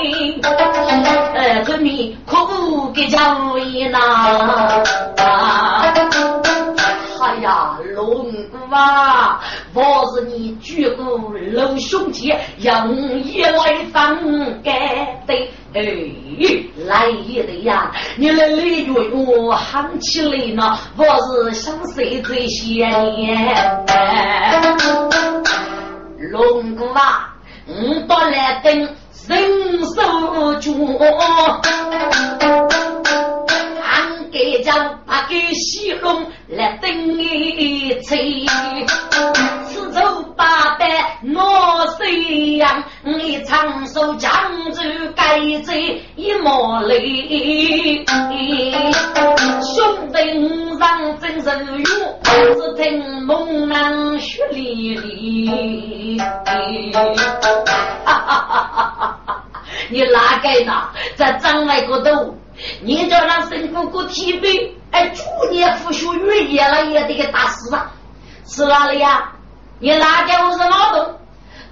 [1.35, 4.83] 呃，这你苦给家无依呐。
[7.21, 9.41] 哎呀，龙姑啊，
[9.73, 9.83] 我
[10.15, 11.19] 是你举过
[11.53, 14.19] 老兄弟，用意来放
[14.63, 15.35] 该的，
[15.75, 15.81] 哎，
[16.87, 17.91] 来也得呀！
[18.17, 22.91] 你那李月月喊起来呢，我是想谁最先？
[26.31, 27.35] 龙姑啊，
[27.67, 27.73] 我
[28.07, 28.89] 到来等
[29.29, 30.71] 人手脚。
[34.33, 38.47] 给将把给西龙来等你吹，
[39.67, 42.83] 四周八百我谁样？
[43.05, 44.33] 你长手将
[44.73, 44.81] 住
[45.15, 45.77] 盖在
[46.17, 48.07] 一毛里，兄
[50.11, 50.17] 弟
[50.79, 51.85] 上真是勇，
[52.25, 56.19] 只听猛男血淋淋。
[56.19, 56.25] 哈
[58.05, 58.15] 哈哈
[58.97, 59.45] 哈哈！
[59.91, 60.89] 你哪个呢？
[61.17, 62.35] 在张外个头？
[62.83, 67.91] 你叫让孙姑姑提杯，哎，祝你复学语言了也得给打死啊！
[68.47, 69.33] 是哪里呀？
[69.79, 71.19] 你哪家我是老东？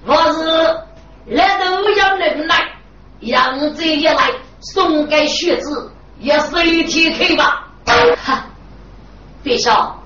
[0.05, 0.45] 我是
[1.27, 2.73] 来都要能来，
[3.19, 7.67] 杨这一来送给学子，也是一天去吧。
[8.23, 8.45] 哈，
[9.43, 10.01] 别笑，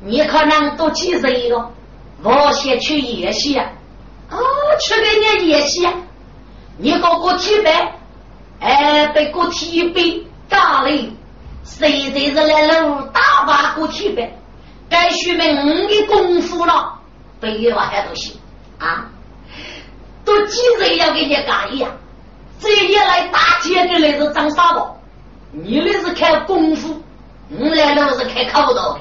[0.00, 1.70] 你可能多几岁了？
[2.22, 3.70] 我先去演戏啊！
[4.30, 4.38] 哦，
[4.80, 5.92] 去给你演戏啊！
[6.76, 7.72] 你给我提杯。
[8.60, 10.90] 哎，被过提杯打了，
[11.64, 14.38] 谁在是来路大把过提杯？
[14.88, 16.98] 该说明五的功夫了，
[17.40, 18.38] 背了还都行
[18.78, 19.08] 啊！
[20.24, 21.90] 都几岁要给你干一样？
[22.58, 25.00] 这一来打劫的来是张沙宝，
[25.52, 27.00] 你那是看功夫，
[27.48, 28.98] 我来了是开口的，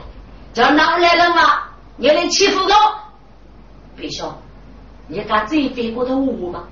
[0.53, 1.63] 叫哪来人嘛？
[1.97, 2.71] 你来欺负我？
[3.97, 4.39] 别笑，
[5.07, 6.63] 你敢再飞过头我吗？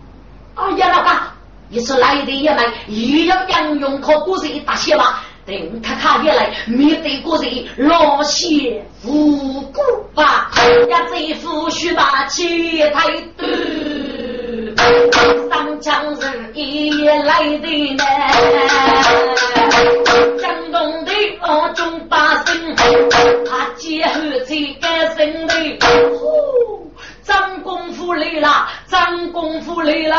[0.55, 1.33] 哎呀，老大，
[1.69, 5.23] 你说来的也来，又要英勇靠过人一大些吧？
[5.45, 9.81] 等他看也来，面对过人老些无辜
[10.13, 10.49] 吧？
[10.89, 13.45] 呀，这副须把气太多。
[15.49, 18.03] 上将人也来的呢，
[20.39, 21.11] 江东的
[21.41, 22.75] 我中八生，
[23.45, 24.11] 他结后
[24.45, 25.53] 才改生的。
[27.27, 30.15] 张功夫来了，张功夫来了！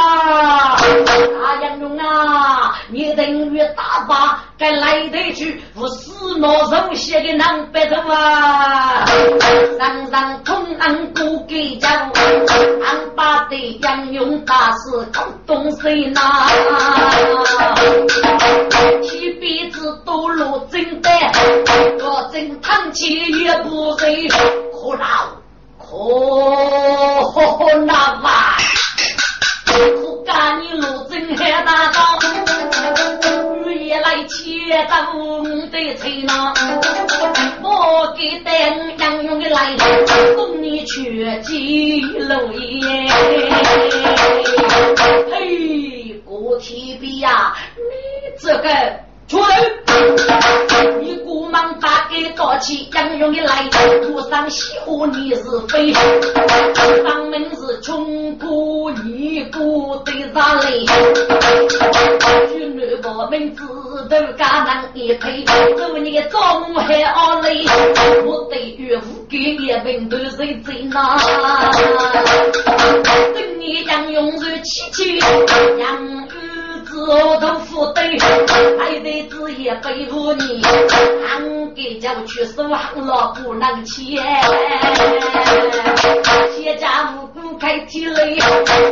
[1.42, 9.06] 大杨勇啊，你等于大把该来得去，我死脑肉血的南北头啊！
[9.78, 11.88] 上上同安过给家，
[12.84, 16.20] 俺把的杨勇大师搞东西呐！
[19.02, 21.08] 提鼻子都落真的，
[22.04, 24.28] 我真叹气也不累，
[24.74, 25.37] 苦恼。
[25.90, 27.32] 哦，
[27.86, 28.56] 那哇！
[30.02, 32.18] 我干你路真还大道，
[33.64, 35.12] 雨夜来切到
[35.70, 36.52] 的吹呐，
[37.62, 38.52] 我给等
[38.98, 39.76] 杨勇的来，
[40.36, 43.08] 送你去几路耶？
[45.32, 47.90] 嘿，郭提笔呀，你
[48.38, 48.68] 这个
[49.28, 49.60] 出来！
[51.00, 51.18] 你。
[51.50, 53.62] 忙打给高起，杨勇的来，
[54.02, 60.84] 路上喜欢你是非，上门是穷苦尼姑的啥嘞？
[62.52, 63.64] 娶女婆名字
[64.10, 65.42] 都家人一配，
[65.74, 67.64] 做你中还熬累，
[68.26, 71.18] 我对岳父给一本都是真呐。
[73.34, 75.18] 等你杨勇是七七
[75.78, 76.28] 杨。
[77.06, 78.18] 我都负对，
[78.78, 80.62] 还得子也背负你，
[81.26, 84.22] 俺给叫去收行了不能钱，
[86.56, 88.36] 谢家无辜开体累，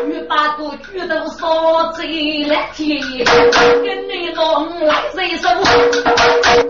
[0.09, 3.00] 欲把个举头烧贼来天，
[3.82, 5.48] 跟你弄来谁手，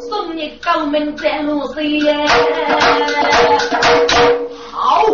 [0.08, 1.82] 送你高门在路上，
[4.72, 5.04] 好。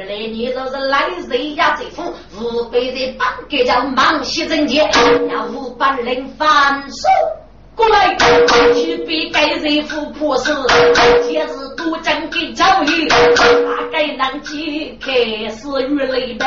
[0.00, 2.02] 原来你就是来谁家这副
[2.40, 4.88] 五百人帮给叫忙西正杰，
[5.30, 7.49] 要五百人反手。
[7.80, 8.14] 过来，
[8.74, 10.52] 去比该人副破事，
[11.22, 11.46] 今日
[11.78, 13.16] 多讲给教育，大
[13.90, 15.10] 概能解开
[15.48, 16.44] 是越累呗。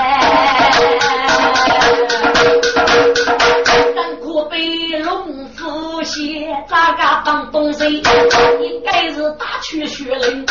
[4.23, 5.25] 可被龙
[5.57, 7.83] 虎蝎，咋个放东西？
[8.61, 10.45] 应该是大去血淋，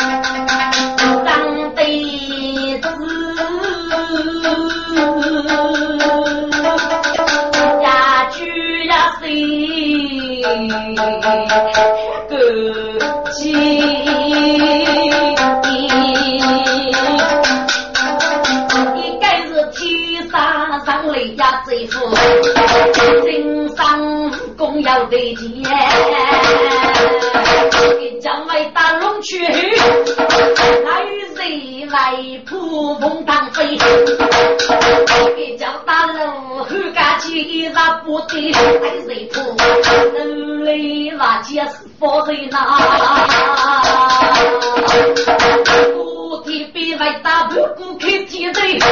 [1.25, 2.87] 当得子
[7.81, 9.27] 呀居呀谁
[12.29, 12.39] 个
[13.31, 13.53] 鸡？
[21.37, 22.15] 呀，这副
[23.25, 23.81] 身上
[24.57, 25.63] 功要得劲，
[27.99, 28.91] 给将来打
[29.23, 29.39] 龙去，
[30.83, 31.01] 来
[31.33, 32.13] 人来
[32.45, 33.77] 扑风当飞，
[35.37, 39.55] 给叫打龙后干起那不得，来人扑，
[40.13, 42.77] 人类那皆是佛人呐。
[46.53, 48.87] 一边来打不顾开天贼，还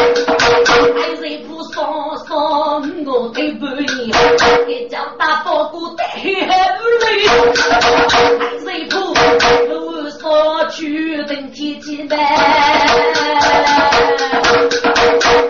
[1.21, 4.11] 人不双双我对不你，
[4.67, 7.27] 一叫打包谷带还不累，
[8.09, 8.19] 还
[8.65, 8.95] 人不
[9.71, 10.19] 路上
[10.71, 12.17] 去等天气呗，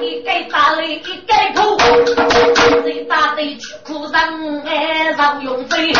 [0.02, 0.61] 一该打
[0.96, 1.78] 一该哭，
[2.84, 5.94] 谁打得去苦人爱上用飞，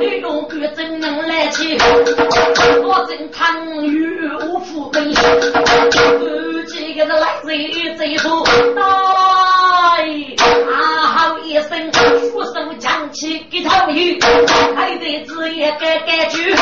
[0.00, 1.78] 你用个怎能来气？
[2.82, 5.00] 我真贪欲我富贵。
[6.66, 8.44] 自己个是来人最多，
[9.96, 10.00] 哎，
[10.70, 11.01] 啊
[11.52, 14.18] 一声，出手将起给头鱼，
[14.74, 16.54] 还得子也该该去，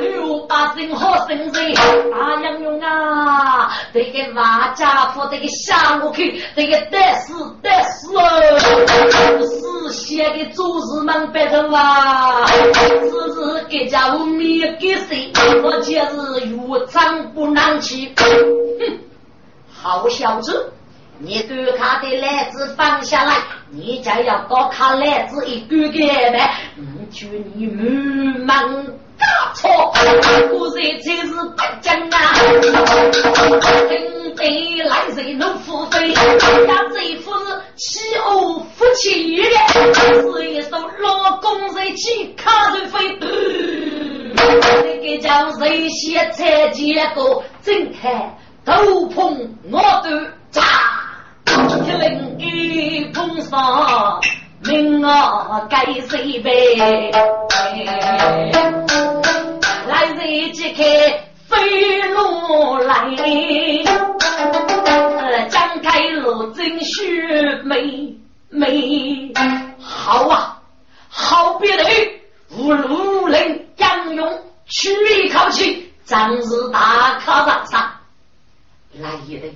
[0.00, 1.74] 六八声好声声，
[2.10, 18.10] 大杨勇啊，这个瓦家伙这个下我去，这个得死得死哦，是写的祖师们别人啊，只是给家务没给谁，而且是越长不难去。
[18.16, 18.98] 哼，
[19.70, 20.72] 好小子，
[21.24, 23.36] 你给他的篮子放下来，
[23.70, 29.70] 你就要把他篮子一丢给来，我叫你满门大错，
[30.50, 32.34] 我这才是不讲啊！
[34.36, 34.44] 等
[34.88, 36.18] 来人能付费，家，
[36.92, 39.44] 这副是欺恶夫妻的，
[39.94, 43.16] 是一首老公人气卡人飞。
[44.34, 50.62] 个叫谁先才结果，睁开头碰我的炸，
[51.92, 54.18] 一领一碰上，
[54.64, 57.10] 命啊该谁背？
[59.86, 60.82] 来人即刻
[61.48, 63.10] 飞落来，
[65.50, 67.28] 张开罗真须
[67.62, 68.16] 美
[68.48, 69.30] 美，
[69.78, 70.62] 好啊，
[71.10, 71.84] 好别的，
[72.56, 74.90] 无路人杨勇取
[75.24, 77.90] 一口气，仗日大卡上上，
[78.98, 79.54] 来一人。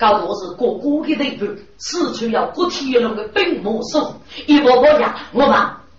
[0.00, 4.14] 搞我是过过的队伍，此处要过铁路的兵马手，
[4.46, 5.54] 一波波呀，我们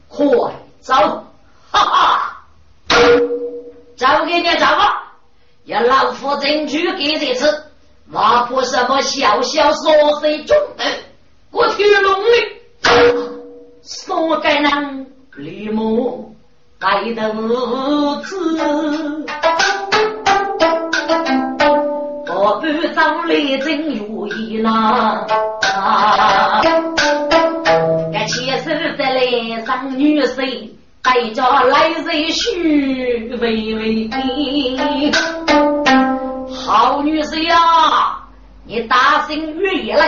[0.08, 0.26] 快
[0.80, 0.95] 走，
[1.70, 2.38] 哈哈。
[3.95, 5.14] 找给你找吧，
[5.66, 7.66] 要老夫证据给这次，
[8.08, 10.84] 哪怕什么小小琐碎中的，
[11.52, 12.28] 我铁龙里，
[13.84, 15.84] 说该能立马
[16.80, 17.32] 该得
[18.24, 18.58] 子，
[22.60, 25.26] 不张力真如意呢，
[28.12, 30.70] 该牵手在来上女婿。
[31.04, 34.08] 带着来人许微微，
[36.54, 37.58] 好女婿呀，
[38.68, 40.08] 你大声越野来，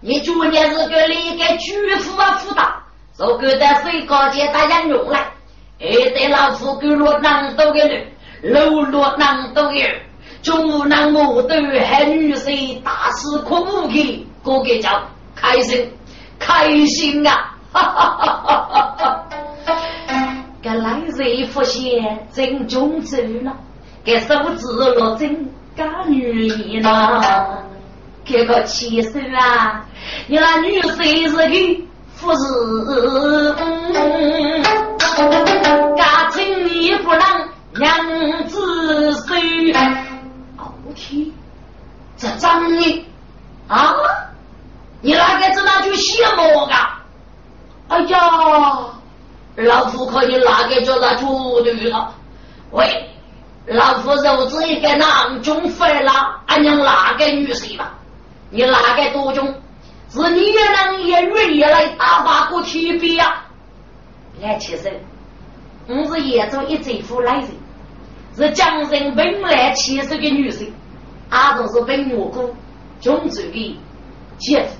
[0.00, 2.82] 你今年是个那个巨富啊富大，
[3.16, 5.20] 如果在水高街打杨用来，
[5.78, 7.84] 哎得老夫给落囊都给
[8.42, 9.86] 你，落落囊都有，
[10.46, 15.02] 中南木都还女婿大事可不给，哥哥叫
[15.34, 15.90] 开心
[16.38, 19.26] 开心啊，哈哈哈哈哈哈。
[20.62, 23.56] 个来日福现真中走了，
[24.04, 27.64] 给手指落真干女人呐，
[28.24, 29.84] 这个气势啊！
[30.28, 31.42] 你那女婿是个
[32.14, 32.38] 富士，
[35.96, 37.20] 家亲你不能
[37.80, 39.34] 娘子手。
[40.96, 41.30] 天，
[42.16, 43.06] 这张你
[43.68, 43.94] 啊！
[45.02, 46.72] 你哪个知道就羡慕我个？
[47.88, 48.18] 哎呀！
[49.56, 51.24] 老夫可以拿给叫他绝
[51.62, 52.12] 对了。
[52.72, 53.08] 喂，
[53.66, 56.12] 老夫肉子一个囊中废了，
[56.46, 57.94] 俺娘哪个女婿吧？
[58.50, 59.54] 你哪个多中？
[60.10, 63.44] 是你也能也愿意来打发个提笔呀？
[64.40, 65.00] 来，其实
[65.86, 67.48] 我是叶州一贼夫来人，
[68.36, 70.70] 是江人本来七十个女婿，
[71.30, 72.54] 阿都是本我姑
[73.00, 73.80] 中州的
[74.38, 74.76] 姐夫，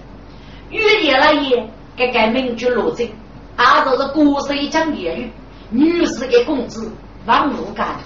[0.70, 3.08] 愿意来也该改名居罗镇。
[3.56, 5.32] 他就是国税讲言语，
[5.70, 6.92] 女士的工资
[7.24, 7.96] 往无干，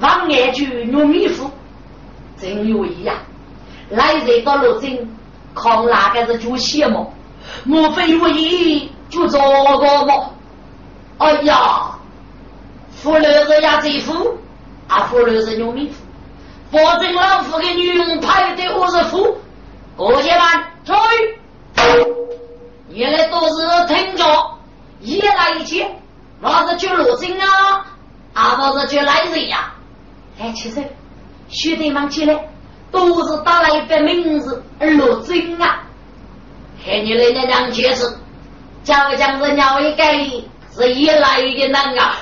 [0.00, 1.50] 往外就糯米糊，
[2.38, 3.14] 真有意呀！
[3.90, 5.08] 来人到罗镇，
[5.54, 7.12] 看哪个是做羡慕？
[7.64, 10.32] 莫非我意就这个么？
[11.18, 11.98] 哎呀，
[12.90, 14.38] 富人是压贼富，
[14.88, 15.94] 啊，富人是糯米糊，
[16.76, 19.38] 保证老夫的女人排的我是富，
[19.96, 20.94] 过去吧，追，
[22.90, 24.24] 原来都是听着。
[25.00, 25.86] 一来一去，
[26.42, 27.86] 我是去罗真啊，
[28.34, 29.72] 啊，我是去来人呀。
[30.38, 30.84] 哎，其实
[31.48, 32.46] 兄弟们起来
[32.90, 35.82] 都是打了一百名字而，罗真啊。
[36.84, 38.18] 看你那那两句子，
[38.84, 40.04] 叫讲是鸟一个
[40.74, 42.16] 是一来一个男啊。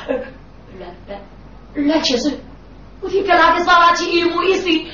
[0.79, 1.21] 来来
[1.75, 2.39] 来，其实
[3.05, 4.87] 我听跟那个沙拉鸡一模一样。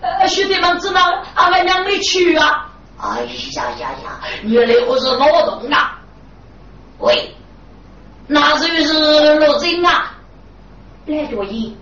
[0.00, 2.66] 呃，兄弟们知道俺们娘没去啊。
[2.96, 3.20] 哎
[3.56, 6.00] 呀呀呀，原来我是脑洞啊。
[6.98, 7.34] 喂，
[8.26, 10.14] 那就是罗真啊！
[11.04, 11.72] 来作揖，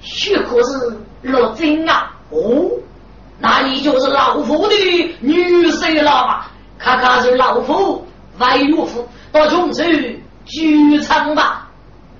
[0.00, 2.12] 许可是罗真啊！
[2.30, 2.70] 哦，
[3.40, 4.74] 那你就是老夫的
[5.20, 6.44] 女婿了嘛？
[6.78, 8.06] 看看是老夫
[8.38, 9.84] 外岳父到中州
[10.44, 11.68] 聚餐吧。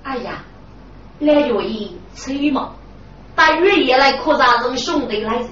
[0.03, 0.43] 哎呀，
[1.21, 2.71] 来作揖，催嘛！
[3.35, 5.49] 大月夜来可咱是兄弟来着。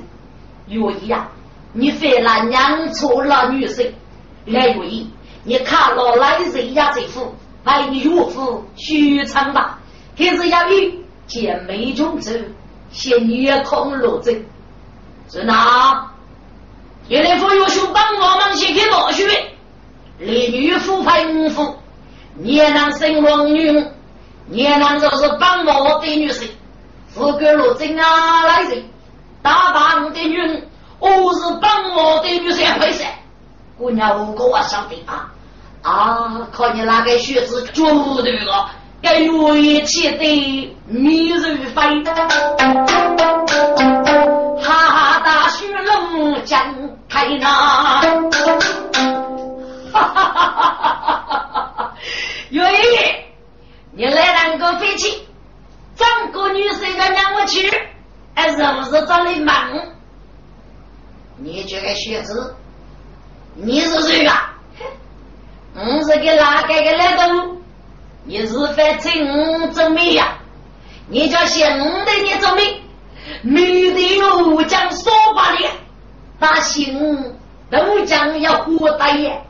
[0.67, 1.29] 月姨呀，
[1.73, 3.91] 你非那娘错了女婿，
[4.47, 5.07] 来作揖。
[5.43, 9.79] 你看老来人家这副为岳父许昌吧，
[10.17, 12.33] 可是要与见美中走，
[12.91, 14.31] 先月空落走，
[15.31, 16.11] 是哪？
[17.09, 19.27] 原来父岳兄帮我们先给老许，
[20.19, 21.77] 立女父配五父，
[22.35, 23.85] 年男生王女，
[24.47, 26.49] 年男就是帮我的女婿，
[27.13, 28.85] 富贵落真啊来人，
[29.43, 30.65] 大帮的女，
[30.99, 33.05] 我是帮我的女婿会噻。
[33.77, 35.33] 姑娘五个我晓得啊
[35.83, 36.49] 啊！
[36.53, 37.83] 看你那个靴子绝
[38.23, 38.71] 对了，
[39.03, 39.25] 跟
[39.63, 42.05] 元气的迷人飞，
[44.63, 46.75] 哈大雪龙江
[47.09, 48.03] 开那，哈
[49.93, 51.93] 哈哈哈哈哈！
[52.51, 52.71] 元
[53.93, 55.27] 你来两个飞起，
[56.01, 57.71] 整个女生的娘去，
[58.35, 59.71] 还是不是找你忙？
[61.37, 62.57] 你这个学子，
[63.55, 64.55] 你是谁啊？
[65.75, 67.23] 我是给哪个个来的？
[68.25, 70.39] 你是犯真证明呀？
[71.09, 72.83] 你叫姓的你证明，
[73.43, 75.69] 女的又将说法的，
[76.39, 77.37] 那姓
[77.71, 79.43] 都将要活大爷，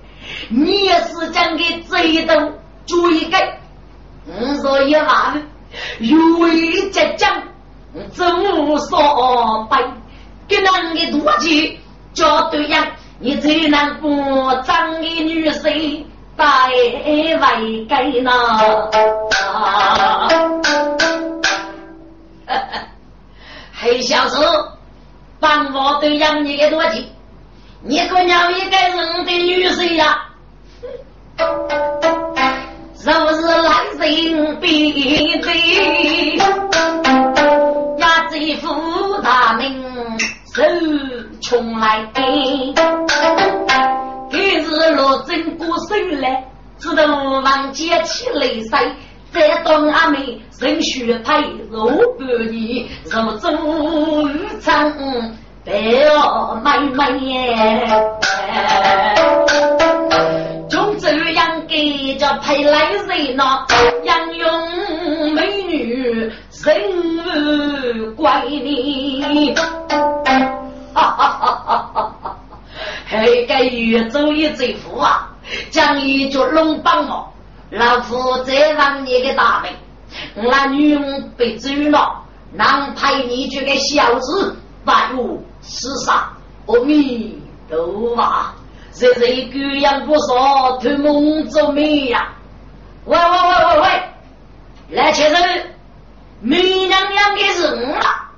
[0.49, 2.53] 你也是将给贼都
[2.87, 3.61] 注意改。
[4.27, 5.50] 我说一万，
[5.99, 7.43] 有一只将，
[8.13, 8.27] 怎
[8.67, 9.77] 无所备？
[10.49, 11.77] 给那个多钱
[12.13, 12.87] 叫对呀？
[13.21, 14.09] 你最能不
[14.65, 16.03] 长的女婿
[16.37, 18.31] 带为给呢？
[23.79, 24.39] 黑小子，
[25.39, 27.05] 帮我对养你个多钱？
[27.83, 30.27] 你可娘一个人的女婿呀？
[33.03, 35.49] 不是来人逼的？
[37.97, 38.69] 压贼富
[39.23, 39.83] 大名
[40.55, 40.63] 受
[41.41, 42.07] 穷来，
[44.31, 46.45] 今日落真过生来，
[46.79, 48.79] 只能望接起泪水。
[49.33, 51.41] 在东阿妹人血配
[51.71, 51.87] 肉
[52.19, 54.93] 半年，如中雨长
[55.65, 55.73] 白
[56.13, 58.29] 哦妹妹，从这
[59.59, 59.80] 样
[62.51, 63.65] 还来热闹，
[64.03, 66.35] 杨勇美女人
[68.09, 69.55] 物怪你，
[70.93, 72.37] 哈哈哈哈哈哈！
[73.07, 75.31] 嘿，该越走越最富啊，
[75.71, 77.33] 将一脚龙帮我。
[77.71, 79.71] 老夫再让你个大名，
[80.51, 86.33] 那女人被追了，难派你这个小子万物厮杀，
[86.67, 88.25] 阿弥陀佛，
[88.93, 92.29] 这是一个样不说，偷梦做美呀！
[93.07, 95.75] 喂喂喂喂喂，来切人，
[96.41, 98.31] 美娘娘的人啊，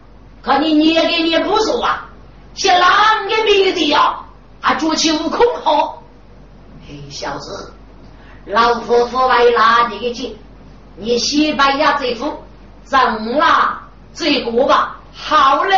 [0.42, 2.08] 看你捏给你不说啊，
[2.54, 4.18] 像哪个迷的呀？
[4.60, 6.02] 还捉起悟空好，
[6.86, 7.72] 嘿，小子。
[8.46, 10.38] 老夫妇为哪你的劲？
[10.96, 12.42] 你西班牙这副
[12.84, 13.80] 挣了
[14.14, 15.00] 这个吧？
[15.14, 15.76] 好嘞，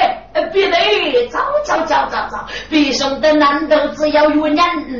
[0.53, 2.39] 别嘞，走走走走走，
[2.71, 4.57] 别兄弟难道只要有人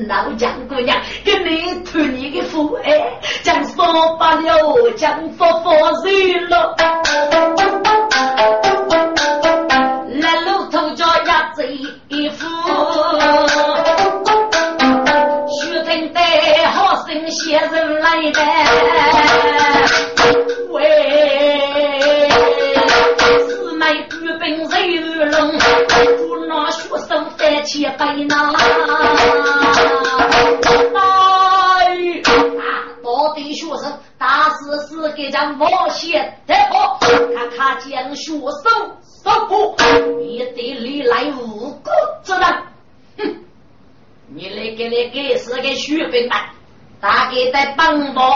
[0.09, 5.73] 老蒋姑娘给你托你的福哎，将说罢了，将说佛
[6.05, 6.75] 日了，
[47.85, 48.34] 帮我